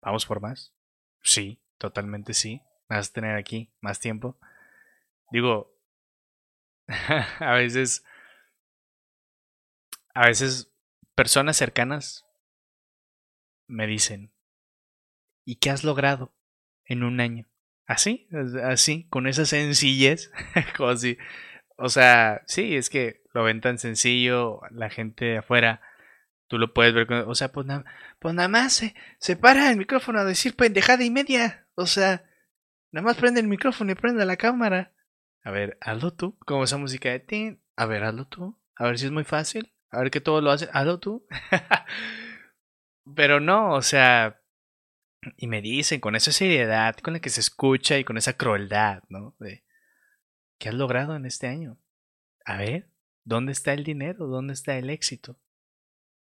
Vamos 0.00 0.26
por 0.26 0.40
más. 0.40 0.74
Sí, 1.22 1.60
totalmente 1.78 2.34
sí. 2.34 2.62
Vas 2.88 3.08
a 3.08 3.12
tener 3.12 3.36
aquí 3.36 3.72
más 3.80 4.00
tiempo. 4.00 4.38
Digo, 5.30 5.74
a 7.38 7.54
veces, 7.54 8.04
a 10.14 10.26
veces 10.26 10.70
personas 11.14 11.56
cercanas 11.56 12.26
me 13.66 13.86
dicen, 13.86 14.32
¿y 15.44 15.56
qué 15.56 15.70
has 15.70 15.84
logrado 15.84 16.34
en 16.84 17.02
un 17.02 17.20
año? 17.20 17.48
Así, 17.86 18.28
así, 18.62 19.06
con 19.08 19.26
esa 19.26 19.44
sencillez, 19.44 20.30
como 20.76 20.94
o 21.76 21.88
sea, 21.88 22.42
sí, 22.46 22.76
es 22.76 22.90
que 22.90 23.22
lo 23.32 23.44
ven 23.44 23.60
tan 23.60 23.78
sencillo, 23.78 24.60
la 24.70 24.90
gente 24.90 25.24
de 25.24 25.38
afuera, 25.38 25.80
tú 26.46 26.58
lo 26.58 26.72
puedes 26.72 26.94
ver, 26.94 27.10
o 27.12 27.34
sea, 27.34 27.52
pues, 27.52 27.66
pues 28.18 28.34
nada 28.34 28.48
más 28.48 28.72
se, 28.74 28.94
se 29.18 29.36
para 29.36 29.70
el 29.70 29.76
micrófono 29.76 30.20
a 30.20 30.24
decir 30.24 30.54
pendejada 30.56 31.04
y 31.04 31.10
media, 31.10 31.66
o 31.74 31.86
sea, 31.86 32.24
nada 32.92 33.04
más 33.04 33.16
prende 33.16 33.40
el 33.40 33.48
micrófono 33.48 33.92
y 33.92 33.96
prende 33.96 34.24
la 34.24 34.36
cámara. 34.36 34.92
A 35.42 35.50
ver, 35.50 35.76
hazlo 35.80 36.12
tú, 36.12 36.38
como 36.46 36.64
esa 36.64 36.78
música 36.78 37.10
de 37.10 37.20
tin, 37.20 37.62
a 37.76 37.86
ver, 37.86 38.04
hazlo 38.04 38.26
tú, 38.26 38.58
a 38.76 38.84
ver 38.84 38.98
si 38.98 39.06
es 39.06 39.12
muy 39.12 39.24
fácil, 39.24 39.74
a 39.90 40.00
ver 40.00 40.10
que 40.10 40.20
todo 40.20 40.40
lo 40.40 40.50
hace, 40.50 40.68
hazlo 40.72 41.00
tú. 41.00 41.26
Pero 43.16 43.40
no, 43.40 43.74
o 43.74 43.82
sea, 43.82 44.40
y 45.36 45.46
me 45.46 45.60
dicen 45.60 46.00
con 46.00 46.16
esa 46.16 46.32
seriedad 46.32 46.96
con 46.96 47.14
la 47.14 47.20
que 47.20 47.30
se 47.30 47.40
escucha 47.40 47.98
y 47.98 48.04
con 48.04 48.16
esa 48.16 48.34
crueldad, 48.34 49.02
¿no? 49.08 49.34
De, 49.38 49.64
¿Qué 50.64 50.70
has 50.70 50.76
logrado 50.76 51.14
en 51.14 51.26
este 51.26 51.46
año? 51.46 51.76
A 52.46 52.56
ver, 52.56 52.88
¿dónde 53.22 53.52
está 53.52 53.74
el 53.74 53.84
dinero? 53.84 54.28
¿Dónde 54.28 54.54
está 54.54 54.78
el 54.78 54.88
éxito? 54.88 55.36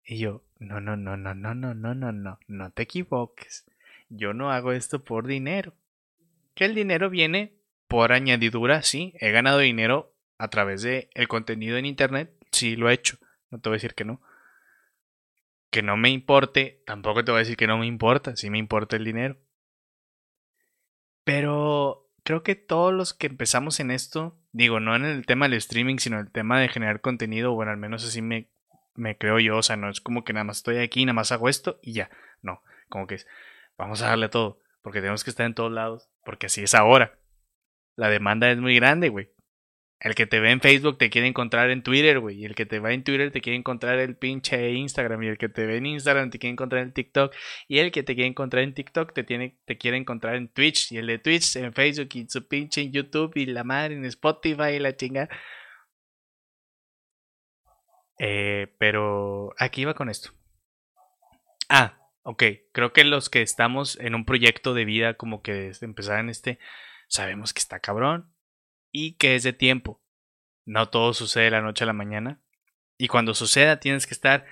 Y 0.05 0.19
yo, 0.19 0.43
no, 0.59 0.79
no, 0.79 0.95
no, 0.95 1.17
no, 1.17 1.33
no, 1.33 1.55
no, 1.55 1.73
no, 1.73 1.95
no, 1.95 2.11
no, 2.11 2.39
no 2.45 2.71
te 2.71 2.83
equivoques. 2.83 3.65
Yo 4.07 4.35
no 4.35 4.51
hago 4.51 4.71
esto 4.71 5.03
por 5.03 5.25
dinero. 5.25 5.73
Que 6.53 6.65
el 6.65 6.75
dinero 6.75 7.09
viene 7.09 7.55
por 7.87 8.11
añadidura, 8.11 8.83
sí. 8.83 9.15
He 9.19 9.31
ganado 9.31 9.57
dinero 9.57 10.13
a 10.37 10.47
través 10.49 10.83
de 10.83 11.09
el 11.15 11.27
contenido 11.27 11.77
en 11.77 11.87
internet, 11.87 12.31
sí 12.51 12.75
lo 12.75 12.91
he 12.91 12.93
hecho. 12.93 13.17
No 13.49 13.59
te 13.59 13.69
voy 13.69 13.77
a 13.77 13.81
decir 13.81 13.95
que 13.95 14.05
no. 14.05 14.21
Que 15.71 15.81
no 15.81 15.97
me 15.97 16.11
importe, 16.11 16.83
tampoco 16.85 17.25
te 17.25 17.31
voy 17.31 17.39
a 17.39 17.45
decir 17.45 17.57
que 17.57 17.65
no 17.65 17.79
me 17.79 17.87
importa, 17.87 18.35
sí 18.35 18.51
me 18.51 18.59
importa 18.59 18.95
el 18.95 19.05
dinero. 19.05 19.37
Pero 21.23 22.08
creo 22.29 22.43
que 22.43 22.53
todos 22.53 22.93
los 22.93 23.15
que 23.15 23.25
empezamos 23.25 23.79
en 23.79 23.89
esto, 23.89 24.37
digo, 24.51 24.79
no 24.79 24.95
en 24.95 25.03
el 25.03 25.25
tema 25.25 25.47
del 25.47 25.57
streaming, 25.57 25.97
sino 25.97 26.19
en 26.19 26.27
el 26.27 26.31
tema 26.31 26.59
de 26.59 26.69
generar 26.69 27.01
contenido, 27.01 27.53
bueno, 27.53 27.71
al 27.71 27.77
menos 27.77 28.05
así 28.05 28.21
me, 28.21 28.47
me 28.93 29.17
creo 29.17 29.39
yo, 29.39 29.57
o 29.57 29.63
sea, 29.63 29.77
no 29.77 29.89
es 29.89 29.99
como 29.99 30.23
que 30.23 30.31
nada 30.31 30.43
más 30.43 30.57
estoy 30.57 30.77
aquí, 30.77 31.03
nada 31.05 31.15
más 31.15 31.31
hago 31.31 31.49
esto 31.49 31.79
y 31.81 31.93
ya, 31.93 32.11
no, 32.43 32.61
como 32.87 33.07
que 33.07 33.15
es, 33.15 33.25
vamos 33.79 34.03
a 34.03 34.09
darle 34.09 34.29
todo, 34.29 34.61
porque 34.83 34.99
tenemos 34.99 35.23
que 35.23 35.31
estar 35.31 35.47
en 35.47 35.55
todos 35.55 35.71
lados, 35.71 36.11
porque 36.23 36.45
así 36.45 36.61
es 36.61 36.75
ahora. 36.75 37.17
La 37.95 38.09
demanda 38.09 38.51
es 38.51 38.59
muy 38.59 38.75
grande, 38.75 39.09
güey. 39.09 39.31
El 39.99 40.15
que 40.15 40.25
te 40.25 40.39
ve 40.39 40.51
en 40.51 40.61
Facebook 40.61 40.97
te 40.97 41.09
quiere 41.09 41.27
encontrar 41.27 41.69
en 41.71 41.83
Twitter, 41.83 42.19
güey. 42.19 42.39
Y 42.39 42.45
el 42.45 42.55
que 42.55 42.65
te 42.65 42.79
va 42.79 42.93
en 42.93 43.03
Twitter 43.03 43.31
te 43.31 43.41
quiere 43.41 43.57
encontrar 43.57 43.99
el 43.99 44.15
pinche 44.15 44.71
Instagram. 44.71 45.23
Y 45.23 45.27
el 45.27 45.37
que 45.37 45.49
te 45.49 45.65
ve 45.65 45.75
en 45.77 45.85
Instagram 45.87 46.29
te 46.29 46.39
quiere 46.39 46.53
encontrar 46.53 46.83
en 46.83 46.93
TikTok. 46.93 47.35
Y 47.67 47.79
el 47.79 47.91
que 47.91 48.03
te 48.03 48.15
quiere 48.15 48.29
encontrar 48.29 48.63
en 48.63 48.73
TikTok 48.73 49.13
te, 49.13 49.25
tiene, 49.25 49.57
te 49.65 49.77
quiere 49.77 49.97
encontrar 49.97 50.35
en 50.35 50.47
Twitch. 50.47 50.93
Y 50.93 50.97
el 50.97 51.07
de 51.07 51.19
Twitch 51.19 51.57
en 51.57 51.73
Facebook 51.73 52.09
y 52.13 52.27
su 52.29 52.47
pinche 52.47 52.81
en 52.81 52.93
YouTube 52.93 53.33
y 53.35 53.45
la 53.47 53.65
madre 53.65 53.95
en 53.95 54.05
Spotify 54.05 54.75
y 54.75 54.79
la 54.79 54.95
chinga. 54.95 55.27
Eh, 58.19 58.73
pero 58.77 59.53
aquí 59.57 59.83
va 59.83 59.95
con 59.95 60.09
esto. 60.09 60.31
Ah, 61.67 61.99
ok. 62.23 62.43
Creo 62.71 62.93
que 62.93 63.03
los 63.03 63.29
que 63.29 63.41
estamos 63.41 63.99
en 63.99 64.15
un 64.15 64.23
proyecto 64.23 64.73
de 64.73 64.85
vida 64.85 65.15
como 65.15 65.41
que 65.41 65.73
empezar 65.81 66.19
en 66.19 66.29
este, 66.29 66.57
sabemos 67.09 67.53
que 67.53 67.59
está 67.59 67.81
cabrón 67.81 68.33
y 68.91 69.13
que 69.13 69.35
es 69.35 69.43
de 69.43 69.53
tiempo. 69.53 70.01
No 70.65 70.89
todo 70.89 71.13
sucede 71.13 71.45
de 71.45 71.51
la 71.51 71.61
noche 71.61 71.83
a 71.83 71.87
la 71.87 71.93
mañana. 71.93 72.41
Y 72.97 73.07
cuando 73.07 73.33
suceda 73.33 73.79
tienes 73.79 74.05
que 74.05 74.13
estar... 74.13 74.45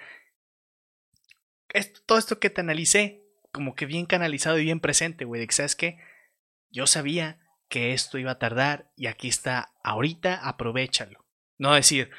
todo 2.05 2.17
esto 2.17 2.39
que 2.39 2.49
te 2.49 2.61
analicé, 2.61 3.23
como 3.51 3.75
que 3.75 3.85
bien 3.85 4.05
canalizado 4.05 4.57
y 4.57 4.63
bien 4.63 4.79
presente, 4.79 5.25
güey. 5.25 5.41
De 5.41 5.47
que 5.47 5.53
sabes 5.53 5.75
que 5.75 5.99
yo 6.69 6.87
sabía 6.87 7.39
que 7.69 7.93
esto 7.93 8.17
iba 8.17 8.31
a 8.31 8.39
tardar 8.39 8.91
y 8.95 9.07
aquí 9.07 9.27
está 9.27 9.73
ahorita, 9.83 10.47
aprovechalo. 10.47 11.25
No 11.57 11.73
decir, 11.73 12.11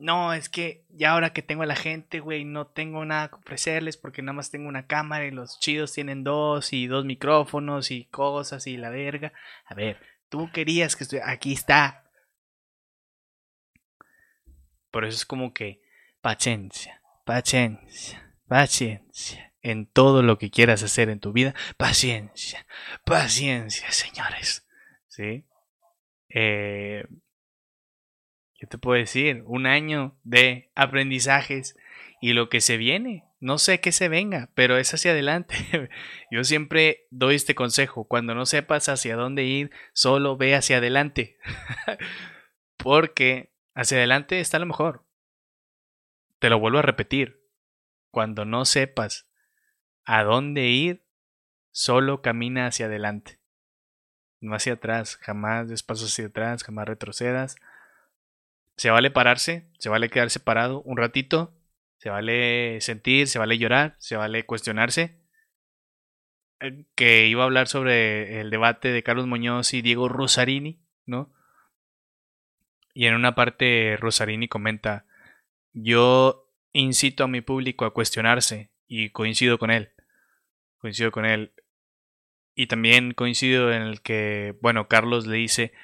no, 0.00 0.32
es 0.32 0.48
que 0.48 0.86
ya 0.88 1.12
ahora 1.12 1.34
que 1.34 1.42
tengo 1.42 1.62
a 1.62 1.66
la 1.66 1.76
gente, 1.76 2.20
güey, 2.20 2.44
no 2.44 2.66
tengo 2.66 3.04
nada 3.04 3.28
que 3.28 3.34
ofrecerles 3.34 3.98
porque 3.98 4.22
nada 4.22 4.32
más 4.32 4.50
tengo 4.50 4.68
una 4.68 4.86
cámara 4.86 5.26
y 5.26 5.30
los 5.30 5.60
chidos 5.60 5.92
tienen 5.92 6.24
dos 6.24 6.72
y 6.72 6.86
dos 6.86 7.04
micrófonos 7.04 7.90
y 7.90 8.06
cosas 8.06 8.66
y 8.66 8.78
la 8.78 8.88
verga. 8.88 9.32
A 9.66 9.74
ver, 9.74 9.98
tú 10.30 10.50
querías 10.52 10.96
que 10.96 11.04
estuviera, 11.04 11.30
aquí 11.30 11.52
está. 11.52 12.10
Por 14.90 15.04
eso 15.04 15.16
es 15.16 15.26
como 15.26 15.52
que 15.52 15.82
paciencia, 16.22 17.02
paciencia, 17.26 18.34
paciencia. 18.48 19.52
En 19.62 19.84
todo 19.84 20.22
lo 20.22 20.38
que 20.38 20.50
quieras 20.50 20.82
hacer 20.82 21.10
en 21.10 21.20
tu 21.20 21.34
vida, 21.34 21.54
paciencia, 21.76 22.66
paciencia, 23.04 23.92
señores. 23.92 24.66
¿Sí? 25.08 25.44
Eh, 26.30 27.04
¿Qué 28.54 28.66
te 28.66 28.78
puedo 28.78 28.98
decir? 28.98 29.42
Un 29.44 29.66
año 29.66 30.18
de 30.22 30.70
aprendizajes 30.74 31.76
y 32.22 32.32
lo 32.32 32.48
que 32.48 32.62
se 32.62 32.78
viene. 32.78 33.24
No 33.40 33.58
sé 33.58 33.80
qué 33.80 33.90
se 33.90 34.08
venga, 34.08 34.50
pero 34.54 34.76
es 34.76 34.92
hacia 34.92 35.12
adelante. 35.12 35.56
Yo 36.30 36.44
siempre 36.44 37.06
doy 37.10 37.34
este 37.34 37.54
consejo. 37.54 38.04
Cuando 38.04 38.34
no 38.34 38.46
sepas 38.46 38.88
hacia 38.88 39.16
dónde 39.16 39.44
ir, 39.44 39.70
solo 39.94 40.36
ve 40.36 40.54
hacia 40.54 40.76
adelante. 40.76 41.38
Porque 42.76 43.52
hacia 43.74 43.98
adelante 43.98 44.40
está 44.40 44.58
lo 44.58 44.66
mejor. 44.66 45.06
Te 46.38 46.50
lo 46.50 46.58
vuelvo 46.58 46.78
a 46.78 46.82
repetir. 46.82 47.48
Cuando 48.10 48.44
no 48.44 48.64
sepas 48.64 49.30
a 50.04 50.22
dónde 50.22 50.68
ir, 50.68 51.06
solo 51.70 52.22
camina 52.22 52.66
hacia 52.66 52.86
adelante. 52.86 53.40
No 54.40 54.54
hacia 54.54 54.74
atrás. 54.74 55.16
Jamás 55.16 55.68
des 55.68 55.84
hacia 55.88 56.26
atrás, 56.26 56.62
jamás 56.62 56.86
retrocedas 56.86 57.56
se 58.80 58.88
vale 58.88 59.10
pararse, 59.10 59.68
se 59.78 59.90
vale 59.90 60.08
quedarse 60.08 60.40
parado 60.40 60.80
un 60.86 60.96
ratito, 60.96 61.52
se 62.00 62.08
vale 62.08 62.80
sentir, 62.80 63.28
se 63.28 63.38
vale 63.38 63.58
llorar, 63.58 63.94
se 63.98 64.16
vale 64.16 64.46
cuestionarse. 64.46 65.20
Eh, 66.60 66.86
que 66.94 67.26
iba 67.26 67.42
a 67.42 67.44
hablar 67.44 67.68
sobre 67.68 68.40
el 68.40 68.48
debate 68.48 68.88
de 68.88 69.02
Carlos 69.02 69.26
Muñoz 69.26 69.74
y 69.74 69.82
Diego 69.82 70.08
Rosarini, 70.08 70.80
¿no? 71.04 71.30
Y 72.94 73.04
en 73.04 73.14
una 73.14 73.34
parte 73.34 73.98
Rosarini 74.00 74.48
comenta, 74.48 75.04
yo 75.74 76.50
incito 76.72 77.24
a 77.24 77.28
mi 77.28 77.42
público 77.42 77.84
a 77.84 77.92
cuestionarse 77.92 78.70
y 78.86 79.10
coincido 79.10 79.58
con 79.58 79.70
él, 79.70 79.90
coincido 80.78 81.12
con 81.12 81.26
él. 81.26 81.52
Y 82.54 82.66
también 82.66 83.12
coincido 83.12 83.74
en 83.74 83.82
el 83.82 84.00
que, 84.00 84.56
bueno, 84.62 84.88
Carlos 84.88 85.26
le 85.26 85.36
dice 85.36 85.74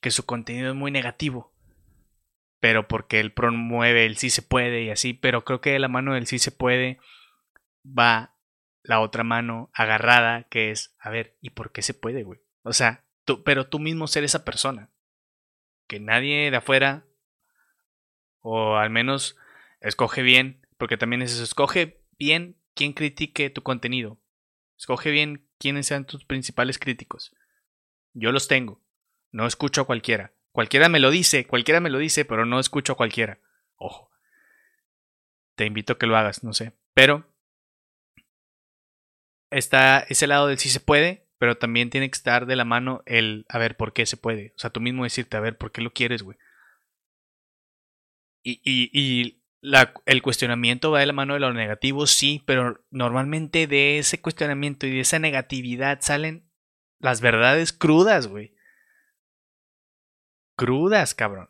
que 0.00 0.10
su 0.10 0.26
contenido 0.26 0.70
es 0.70 0.74
muy 0.74 0.90
negativo 0.90 1.49
pero 2.60 2.86
porque 2.86 3.20
él 3.20 3.32
promueve 3.32 4.06
el 4.06 4.16
sí 4.16 4.30
se 4.30 4.42
puede 4.42 4.82
y 4.84 4.90
así, 4.90 5.14
pero 5.14 5.44
creo 5.44 5.60
que 5.60 5.72
de 5.72 5.78
la 5.78 5.88
mano 5.88 6.14
del 6.14 6.26
sí 6.26 6.38
se 6.38 6.52
puede 6.52 6.98
va 7.84 8.36
la 8.82 9.00
otra 9.00 9.24
mano 9.24 9.70
agarrada 9.72 10.44
que 10.44 10.70
es, 10.70 10.94
a 10.98 11.10
ver, 11.10 11.36
¿y 11.40 11.50
por 11.50 11.72
qué 11.72 11.82
se 11.82 11.94
puede, 11.94 12.22
güey? 12.22 12.40
O 12.62 12.72
sea, 12.72 13.04
tú, 13.24 13.42
pero 13.42 13.68
tú 13.68 13.78
mismo 13.78 14.06
ser 14.06 14.24
esa 14.24 14.44
persona. 14.44 14.90
Que 15.86 16.00
nadie 16.00 16.50
de 16.50 16.56
afuera, 16.56 17.06
o 18.40 18.76
al 18.76 18.90
menos 18.90 19.36
escoge 19.80 20.22
bien, 20.22 20.66
porque 20.78 20.96
también 20.96 21.22
es 21.22 21.32
eso, 21.32 21.42
escoge 21.42 22.02
bien 22.18 22.56
quién 22.74 22.92
critique 22.92 23.50
tu 23.50 23.62
contenido. 23.62 24.20
Escoge 24.78 25.10
bien 25.10 25.46
quiénes 25.58 25.86
sean 25.86 26.06
tus 26.06 26.24
principales 26.24 26.78
críticos. 26.78 27.34
Yo 28.14 28.32
los 28.32 28.48
tengo. 28.48 28.80
No 29.30 29.46
escucho 29.46 29.82
a 29.82 29.86
cualquiera. 29.86 30.32
Cualquiera 30.52 30.88
me 30.88 31.00
lo 31.00 31.10
dice, 31.10 31.46
cualquiera 31.46 31.80
me 31.80 31.90
lo 31.90 31.98
dice, 31.98 32.24
pero 32.24 32.44
no 32.44 32.58
escucho 32.58 32.94
a 32.94 32.96
cualquiera. 32.96 33.38
Ojo. 33.76 34.10
Te 35.54 35.66
invito 35.66 35.92
a 35.92 35.98
que 35.98 36.06
lo 36.06 36.16
hagas, 36.16 36.42
no 36.42 36.52
sé. 36.52 36.72
Pero 36.94 37.26
está 39.50 40.00
ese 40.00 40.26
lado 40.26 40.48
del 40.48 40.58
sí 40.58 40.68
se 40.68 40.80
puede, 40.80 41.28
pero 41.38 41.56
también 41.56 41.90
tiene 41.90 42.10
que 42.10 42.16
estar 42.16 42.46
de 42.46 42.56
la 42.56 42.64
mano 42.64 43.02
el 43.06 43.46
a 43.48 43.58
ver 43.58 43.76
por 43.76 43.92
qué 43.92 44.06
se 44.06 44.16
puede. 44.16 44.52
O 44.56 44.58
sea, 44.58 44.70
tú 44.70 44.80
mismo 44.80 45.04
decirte, 45.04 45.36
a 45.36 45.40
ver, 45.40 45.56
¿por 45.56 45.70
qué 45.70 45.82
lo 45.82 45.92
quieres, 45.92 46.22
güey? 46.22 46.36
Y, 48.42 48.60
y, 48.64 48.90
y 48.92 49.42
la, 49.60 49.92
el 50.06 50.22
cuestionamiento 50.22 50.90
va 50.90 51.00
de 51.00 51.06
la 51.06 51.12
mano 51.12 51.34
de 51.34 51.40
lo 51.40 51.52
negativo, 51.52 52.06
sí, 52.06 52.42
pero 52.46 52.84
normalmente 52.90 53.66
de 53.66 53.98
ese 53.98 54.20
cuestionamiento 54.20 54.86
y 54.86 54.90
de 54.90 55.00
esa 55.00 55.18
negatividad 55.18 55.98
salen 56.00 56.50
las 56.98 57.20
verdades 57.20 57.72
crudas, 57.72 58.26
güey 58.26 58.54
crudas, 60.60 61.14
cabrón. 61.14 61.48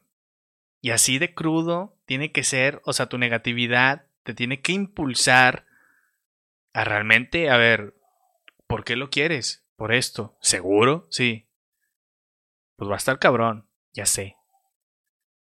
Y 0.81 0.91
así 0.91 1.19
de 1.19 1.35
crudo 1.35 1.99
tiene 2.05 2.31
que 2.31 2.45
ser, 2.45 2.81
o 2.85 2.93
sea, 2.93 3.09
tu 3.09 3.19
negatividad 3.19 4.07
te 4.23 4.35
tiene 4.35 4.61
que 4.61 4.71
impulsar 4.71 5.67
a 6.73 6.85
realmente, 6.85 7.51
a 7.51 7.57
ver, 7.57 7.97
¿por 8.69 8.85
qué 8.85 8.95
lo 8.95 9.11
quieres? 9.11 9.67
¿Por 9.75 9.93
esto? 9.93 10.39
¿Seguro? 10.41 11.09
Sí. 11.11 11.49
Pues 12.77 12.89
va 12.89 12.95
a 12.95 12.99
estar 12.99 13.19
cabrón, 13.19 13.67
ya 13.93 14.07
sé. 14.07 14.37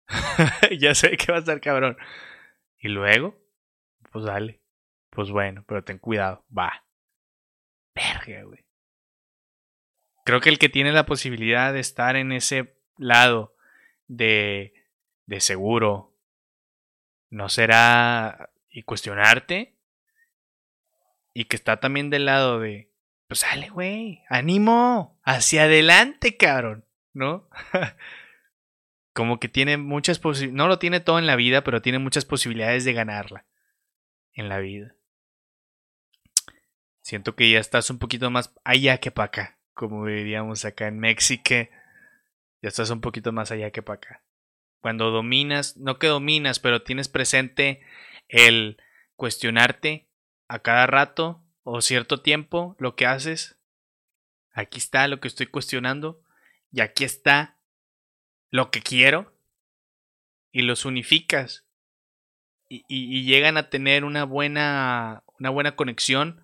ya 0.79 0.95
sé 0.95 1.17
que 1.17 1.33
va 1.33 1.39
a 1.39 1.41
estar 1.41 1.63
cabrón. 1.63 1.97
Y 2.79 2.89
luego, 2.89 3.35
pues 4.13 4.27
dale. 4.27 4.61
Pues 5.09 5.31
bueno, 5.31 5.65
pero 5.67 5.83
ten 5.83 5.97
cuidado, 5.97 6.45
va. 6.55 6.85
Verga, 7.95 8.43
güey. 8.43 8.63
Creo 10.27 10.43
que 10.43 10.51
el 10.51 10.59
que 10.59 10.69
tiene 10.69 10.93
la 10.93 11.07
posibilidad 11.07 11.73
de 11.73 11.81
estar 11.81 12.17
en 12.17 12.31
ese 12.31 12.77
lado 12.99 13.54
de, 14.07 14.75
de 15.27 15.41
seguro. 15.41 16.17
No 17.31 17.49
será 17.49 18.51
y 18.71 18.83
cuestionarte. 18.83 19.77
Y 21.33 21.47
que 21.47 21.57
está 21.57 21.81
también 21.81 22.11
del 22.11 22.27
lado 22.27 22.61
de 22.61 22.95
pues 23.27 23.41
sale 23.41 23.69
güey 23.69 24.23
ánimo 24.29 25.19
hacia 25.25 25.65
adelante 25.65 26.37
cabrón 26.37 26.85
no 27.13 27.49
como 29.13 29.41
que 29.41 29.49
tiene 29.49 29.77
muchas 29.77 30.19
posibilidades 30.19 30.57
no 30.57 30.69
lo 30.69 30.79
tiene 30.79 31.01
todo 31.01 31.19
en 31.19 31.27
la 31.27 31.37
vida 31.37 31.65
pero 31.65 31.81
tiene 31.81 31.99
muchas 31.99 32.25
posibilidades 32.25 32.85
de 32.85 32.93
ganarla 32.93 33.47
en 34.37 34.49
la 34.49 34.59
vida. 34.59 34.97
Siento 37.03 37.37
que 37.37 37.51
ya 37.51 37.61
estás 37.61 37.89
un 37.91 37.99
poquito 37.99 38.31
más 38.31 38.53
allá 38.65 38.99
que 38.99 39.11
para 39.11 39.27
acá 39.27 39.59
como 39.73 40.07
diríamos 40.07 40.65
acá 40.65 40.89
en 40.89 40.99
México 40.99 41.55
ya 42.65 42.69
estás 42.69 42.89
un 42.89 43.03
poquito 43.03 43.31
más 43.31 43.51
allá 43.51 43.71
que 43.73 43.83
para 43.83 43.97
acá. 43.97 44.23
Cuando 44.81 45.11
dominas, 45.11 45.77
no 45.77 45.99
que 45.99 46.07
dominas, 46.07 46.61
pero 46.61 46.83
tienes 46.83 47.11
presente 47.11 47.83
el 48.29 48.79
cuestionarte 49.17 50.09
a 50.49 50.61
cada 50.61 50.87
rato 50.87 51.45
o 51.63 51.83
cierto 51.83 52.23
tiempo 52.23 52.75
lo 52.79 52.97
que 52.97 53.05
haces. 53.05 53.59
Aquí 54.55 54.79
está 54.79 55.09
lo 55.09 55.21
que 55.21 55.29
estoy 55.29 55.45
cuestionando 55.45 56.23
y 56.73 56.81
aquí 56.81 57.05
está 57.05 57.59
lo 58.49 58.71
que 58.71 58.81
quiero 58.81 59.37
y 60.51 60.63
los 60.63 60.87
unificas 60.87 61.67
y, 62.71 62.87
y, 62.89 63.25
llegan 63.25 63.59
a 63.59 63.69
tener 63.69 64.05
una 64.05 64.25
buena 64.25 65.23
una 65.39 65.51
buena 65.51 65.77
conexión 65.77 66.43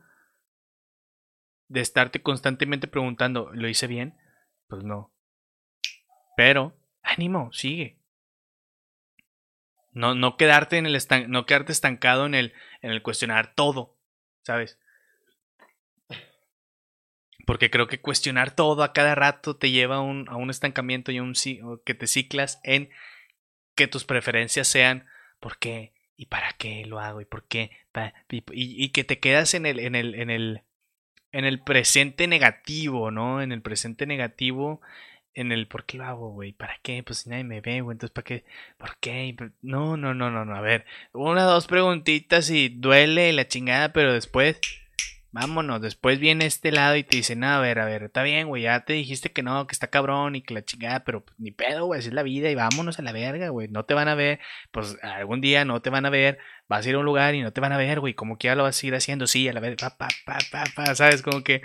de 1.68 1.80
estarte 1.80 2.22
constantemente 2.22 2.88
preguntando 2.88 3.50
¿lo 3.54 3.68
hice 3.68 3.86
bien? 3.86 4.18
Pues 4.68 4.84
no. 4.84 5.09
Pero, 6.40 6.74
ánimo, 7.02 7.52
sigue. 7.52 7.98
No, 9.92 10.14
no 10.14 10.38
quedarte 10.38 10.78
en 10.78 10.86
el 10.86 10.98
no 11.28 11.44
quedarte 11.44 11.70
estancado 11.70 12.24
en 12.24 12.34
el, 12.34 12.54
en 12.80 12.92
el 12.92 13.02
cuestionar 13.02 13.54
todo, 13.54 13.98
¿sabes? 14.40 14.78
Porque 17.44 17.68
creo 17.70 17.88
que 17.88 18.00
cuestionar 18.00 18.56
todo 18.56 18.84
a 18.84 18.94
cada 18.94 19.14
rato 19.14 19.56
te 19.56 19.70
lleva 19.70 19.96
a 19.96 20.00
un, 20.00 20.30
a 20.30 20.36
un 20.36 20.48
estancamiento 20.48 21.12
y 21.12 21.18
a 21.18 21.22
un 21.22 21.34
que 21.84 21.92
te 21.92 22.06
ciclas 22.06 22.58
en 22.64 22.88
que 23.74 23.86
tus 23.86 24.06
preferencias 24.06 24.66
sean 24.66 25.06
por 25.40 25.58
qué 25.58 25.92
y 26.16 26.24
para 26.24 26.54
qué 26.54 26.86
lo 26.86 27.00
hago 27.00 27.20
y 27.20 27.26
por 27.26 27.46
qué 27.48 27.70
y, 28.30 28.42
y, 28.50 28.88
que 28.92 29.04
te 29.04 29.18
quedas 29.18 29.52
en 29.52 29.66
el, 29.66 29.78
en 29.78 29.94
el, 29.94 30.14
en 30.14 30.30
el, 30.30 30.62
en 31.32 31.44
el 31.44 31.60
presente 31.60 32.26
negativo, 32.28 33.10
¿no? 33.10 33.42
En 33.42 33.52
el 33.52 33.60
presente 33.60 34.06
negativo 34.06 34.80
en 35.34 35.52
el 35.52 35.66
por 35.68 35.84
qué 35.84 35.98
lo 35.98 36.04
hago, 36.04 36.30
güey, 36.30 36.52
¿para 36.52 36.78
qué? 36.82 37.02
Pues 37.02 37.20
si 37.20 37.30
nadie 37.30 37.44
me 37.44 37.60
ve, 37.60 37.80
güey, 37.80 37.94
entonces 37.94 38.12
¿para 38.12 38.24
qué? 38.24 38.44
¿Por 38.78 38.96
qué? 38.98 39.36
No, 39.62 39.96
no, 39.96 40.14
no, 40.14 40.30
no, 40.30 40.44
no, 40.44 40.54
a 40.56 40.60
ver, 40.60 40.84
una, 41.12 41.44
dos 41.44 41.66
preguntitas 41.66 42.50
y 42.50 42.68
duele 42.68 43.32
la 43.32 43.46
chingada, 43.46 43.92
pero 43.92 44.12
después, 44.12 44.60
vámonos, 45.32 45.80
después 45.80 46.18
viene 46.18 46.46
este 46.46 46.72
lado 46.72 46.96
y 46.96 47.04
te 47.04 47.16
dice, 47.16 47.36
no, 47.36 47.46
a 47.46 47.60
ver, 47.60 47.78
a 47.78 47.84
ver, 47.84 48.04
está 48.04 48.22
bien, 48.22 48.48
güey, 48.48 48.64
ya 48.64 48.84
te 48.84 48.94
dijiste 48.94 49.30
que 49.32 49.42
no, 49.42 49.66
que 49.66 49.72
está 49.72 49.88
cabrón 49.88 50.34
y 50.36 50.42
que 50.42 50.54
la 50.54 50.64
chingada, 50.64 51.04
pero 51.04 51.24
pues, 51.24 51.38
ni 51.38 51.52
pedo, 51.52 51.86
güey, 51.86 52.00
así 52.00 52.08
es 52.08 52.14
la 52.14 52.22
vida 52.24 52.50
y 52.50 52.54
vámonos 52.54 52.98
a 52.98 53.02
la 53.02 53.12
verga, 53.12 53.48
güey, 53.50 53.68
no 53.68 53.84
te 53.84 53.94
van 53.94 54.08
a 54.08 54.14
ver, 54.14 54.40
pues 54.72 54.98
algún 55.02 55.40
día 55.40 55.64
no 55.64 55.80
te 55.82 55.90
van 55.90 56.06
a 56.06 56.10
ver, 56.10 56.38
vas 56.68 56.84
a 56.84 56.88
ir 56.88 56.96
a 56.96 56.98
un 56.98 57.04
lugar 57.04 57.34
y 57.34 57.42
no 57.42 57.52
te 57.52 57.60
van 57.60 57.72
a 57.72 57.78
ver, 57.78 58.00
güey, 58.00 58.14
como 58.14 58.36
que 58.38 58.46
ya 58.48 58.56
lo 58.56 58.64
vas 58.64 58.82
a 58.82 58.86
ir 58.86 58.94
haciendo, 58.94 59.26
sí, 59.26 59.48
a 59.48 59.52
la 59.52 59.60
vez, 59.60 59.76
pa, 59.76 59.96
pa, 59.96 60.08
pa, 60.26 60.38
pa, 60.50 60.64
pa, 60.74 60.94
¿sabes? 60.94 61.22
Como 61.22 61.42
que 61.44 61.62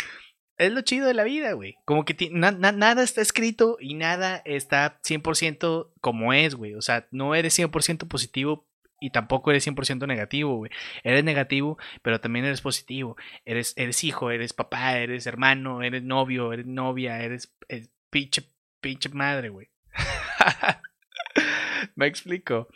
es 0.57 0.71
lo 0.71 0.81
chido 0.81 1.07
de 1.07 1.13
la 1.13 1.23
vida, 1.23 1.53
güey. 1.53 1.77
Como 1.85 2.05
que 2.05 2.29
nada 2.31 3.03
está 3.03 3.21
escrito 3.21 3.77
y 3.79 3.95
nada 3.95 4.41
está 4.45 4.99
100% 5.01 5.91
como 6.01 6.33
es, 6.33 6.55
güey. 6.55 6.75
O 6.75 6.81
sea, 6.81 7.07
no 7.11 7.35
eres 7.35 7.57
100% 7.57 8.07
positivo 8.07 8.65
y 8.99 9.09
tampoco 9.09 9.51
eres 9.51 9.67
100% 9.67 10.07
negativo, 10.07 10.55
güey. 10.55 10.71
Eres 11.03 11.23
negativo, 11.23 11.77
pero 12.01 12.21
también 12.21 12.45
eres 12.45 12.61
positivo. 12.61 13.17
Eres, 13.43 13.73
eres 13.75 14.03
hijo, 14.03 14.31
eres 14.31 14.53
papá, 14.53 14.97
eres 14.97 15.27
hermano, 15.27 15.83
eres 15.83 16.03
novio, 16.03 16.53
eres 16.53 16.65
novia, 16.65 17.21
eres, 17.21 17.53
eres 17.67 17.89
pinche, 18.09 18.43
pinche 18.79 19.09
madre, 19.09 19.49
güey. 19.49 19.69
Me 21.95 22.07
explico. 22.07 22.69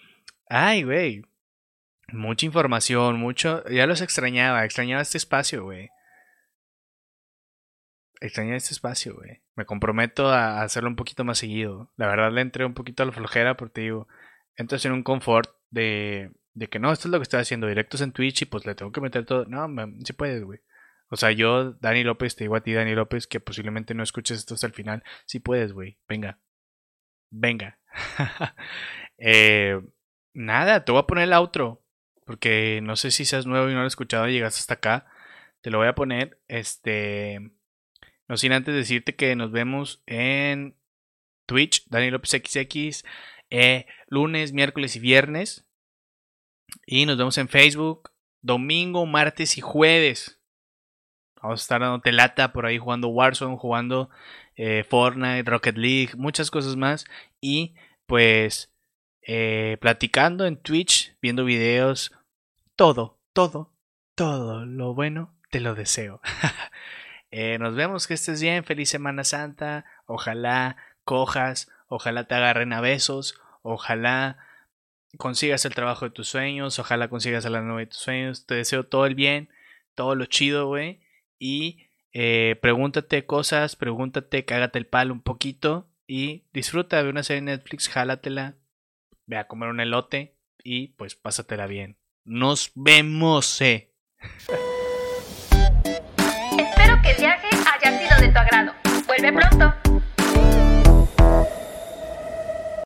Ay, 0.50 0.84
güey. 0.84 1.24
Mucha 2.12 2.46
información, 2.46 3.20
mucho. 3.20 3.64
Ya 3.70 3.86
los 3.86 4.02
extrañaba, 4.02 4.66
extrañaba 4.66 5.02
este 5.02 5.18
espacio, 5.18 5.64
güey. 5.64 5.90
Extrañaba 8.22 8.58
este 8.58 8.74
espacio, 8.74 9.16
güey. 9.16 9.42
Me 9.56 9.66
comprometo 9.66 10.28
a 10.30 10.62
hacerlo 10.62 10.90
un 10.90 10.96
poquito 10.96 11.24
más 11.24 11.38
seguido. 11.38 11.92
La 11.96 12.08
verdad 12.08 12.32
le 12.32 12.42
entré 12.42 12.66
un 12.66 12.74
poquito 12.74 13.04
a 13.04 13.06
la 13.06 13.12
flojera 13.14 13.56
porque 13.56 13.82
digo, 13.82 14.08
entras 14.56 14.84
en 14.86 14.92
un 14.92 15.04
confort 15.04 15.50
de, 15.70 16.32
de 16.54 16.68
que 16.68 16.80
no, 16.80 16.92
esto 16.92 17.08
es 17.08 17.12
lo 17.12 17.20
que 17.20 17.24
estoy 17.24 17.40
haciendo, 17.40 17.68
directos 17.68 18.02
en 18.02 18.12
Twitch 18.12 18.42
y 18.42 18.46
pues 18.46 18.66
le 18.66 18.76
tengo 18.76 18.92
que 18.92 19.02
meter 19.02 19.26
todo. 19.26 19.46
No, 19.46 19.68
si 20.04 20.14
puedes, 20.14 20.44
güey. 20.44 20.60
O 21.10 21.16
sea, 21.18 21.32
yo, 21.32 21.72
Dani 21.74 22.04
López, 22.04 22.36
te 22.36 22.44
digo 22.44 22.56
a 22.56 22.62
ti, 22.62 22.74
Dani 22.74 22.94
López, 22.94 23.26
que 23.26 23.40
posiblemente 23.40 23.94
no 23.96 24.04
escuches 24.04 24.40
esto 24.40 24.54
hasta 24.54 24.68
el 24.68 24.74
final. 24.74 25.04
Si 25.26 25.40
puedes, 25.40 25.74
güey. 25.74 25.98
Venga. 26.08 26.40
Venga. 27.32 27.80
eh, 29.18 29.82
nada, 30.34 30.86
te 30.86 30.92
voy 30.92 31.00
a 31.02 31.08
poner 31.08 31.26
el 31.26 31.34
outro. 31.34 31.84
Porque 32.26 32.80
no 32.84 32.96
sé 32.96 33.10
si 33.10 33.26
seas 33.26 33.48
nuevo 33.48 33.70
y 33.70 33.74
no 33.74 33.80
lo 33.80 33.86
has 33.86 33.94
escuchado 33.94 34.28
y 34.28 34.34
llegaste 34.34 34.60
hasta 34.60 34.76
acá. 34.76 35.08
Te 35.62 35.72
lo 35.72 35.80
voy 35.80 35.88
a 35.88 35.96
poner. 35.96 36.40
Este. 36.48 37.52
No 38.30 38.38
sin 38.38 38.54
antes 38.54 38.76
decirte 38.76 39.16
que 39.16 39.36
nos 39.36 39.52
vemos 39.52 40.04
en 40.06 40.76
Twitch, 41.48 41.84
Dani 41.90 42.12
López 42.12 42.30
XX, 42.30 43.04
eh, 43.50 43.88
lunes, 44.08 44.54
miércoles 44.54 44.96
y 44.96 45.00
viernes. 45.00 45.66
Y 46.86 47.08
nos 47.08 47.18
vemos 47.18 47.40
en 47.40 47.50
Facebook, 47.50 48.12
domingo, 48.42 49.08
martes 49.08 49.58
y 49.58 49.62
jueves. 49.62 50.40
Vamos 51.42 51.62
a 51.62 51.64
estar 51.64 51.82
dando 51.82 52.02
telata 52.02 52.54
por 52.54 52.68
ahí 52.68 52.78
jugando 52.78 53.08
Warzone, 53.08 53.58
jugando 53.58 54.12
eh, 54.56 54.86
Fortnite, 54.88 55.50
Rocket 55.50 55.78
League, 55.78 56.12
muchas 56.16 56.52
cosas 56.52 56.76
más. 56.76 57.06
Y 57.42 57.74
pues 58.06 58.72
eh, 59.24 59.78
platicando 59.82 60.46
en 60.46 60.58
Twitch, 60.58 61.16
viendo 61.20 61.46
videos, 61.46 62.12
todo, 62.76 63.20
todo, 63.34 63.74
todo 64.14 64.68
lo 64.68 64.94
bueno 64.94 65.36
te 65.50 65.62
lo 65.62 65.74
deseo. 65.74 66.22
Eh, 67.32 67.58
nos 67.60 67.76
vemos, 67.76 68.08
que 68.08 68.16
estés 68.16 68.42
bien, 68.42 68.64
feliz 68.64 68.90
Semana 68.90 69.24
Santa, 69.24 69.86
ojalá 70.06 70.78
cojas, 71.04 71.70
ojalá 71.88 72.28
te 72.28 72.36
agarren 72.36 72.74
a 72.74 72.82
besos, 72.82 73.40
ojalá 73.62 74.38
consigas 75.18 75.66
el 75.66 75.76
trabajo 75.76 76.06
de 76.06 76.12
tus 76.12 76.28
sueños, 76.28 76.80
ojalá 76.80 77.08
consigas 77.08 77.46
a 77.46 77.50
la 77.50 77.62
novia 77.62 77.86
de 77.86 77.92
tus 77.92 78.00
sueños, 78.00 78.46
te 78.46 78.56
deseo 78.56 78.86
todo 78.86 79.06
el 79.06 79.16
bien, 79.16 79.50
todo 79.96 80.16
lo 80.16 80.26
chido, 80.26 80.68
güey, 80.68 81.02
y 81.38 81.90
eh, 82.14 82.58
pregúntate 82.62 83.26
cosas, 83.26 83.76
pregúntate, 83.76 84.46
cágate 84.46 84.80
el 84.80 84.88
palo 84.88 85.14
un 85.14 85.22
poquito 85.22 85.88
y 86.08 86.46
disfruta 86.54 87.04
de 87.04 87.10
una 87.10 87.24
serie 87.24 87.42
de 87.42 87.52
Netflix, 87.58 87.90
jálatela, 87.90 88.56
ve 89.28 89.38
a 89.38 89.48
comer 89.48 89.70
un 89.70 89.80
elote 89.80 90.36
y 90.64 90.90
pues 90.90 91.16
pásatela 91.16 91.68
bien. 91.68 91.98
Nos 92.24 92.72
vemos. 92.76 93.62
Eh. 93.62 93.94
Vuelve 99.20 99.34
pronto. 99.34 99.89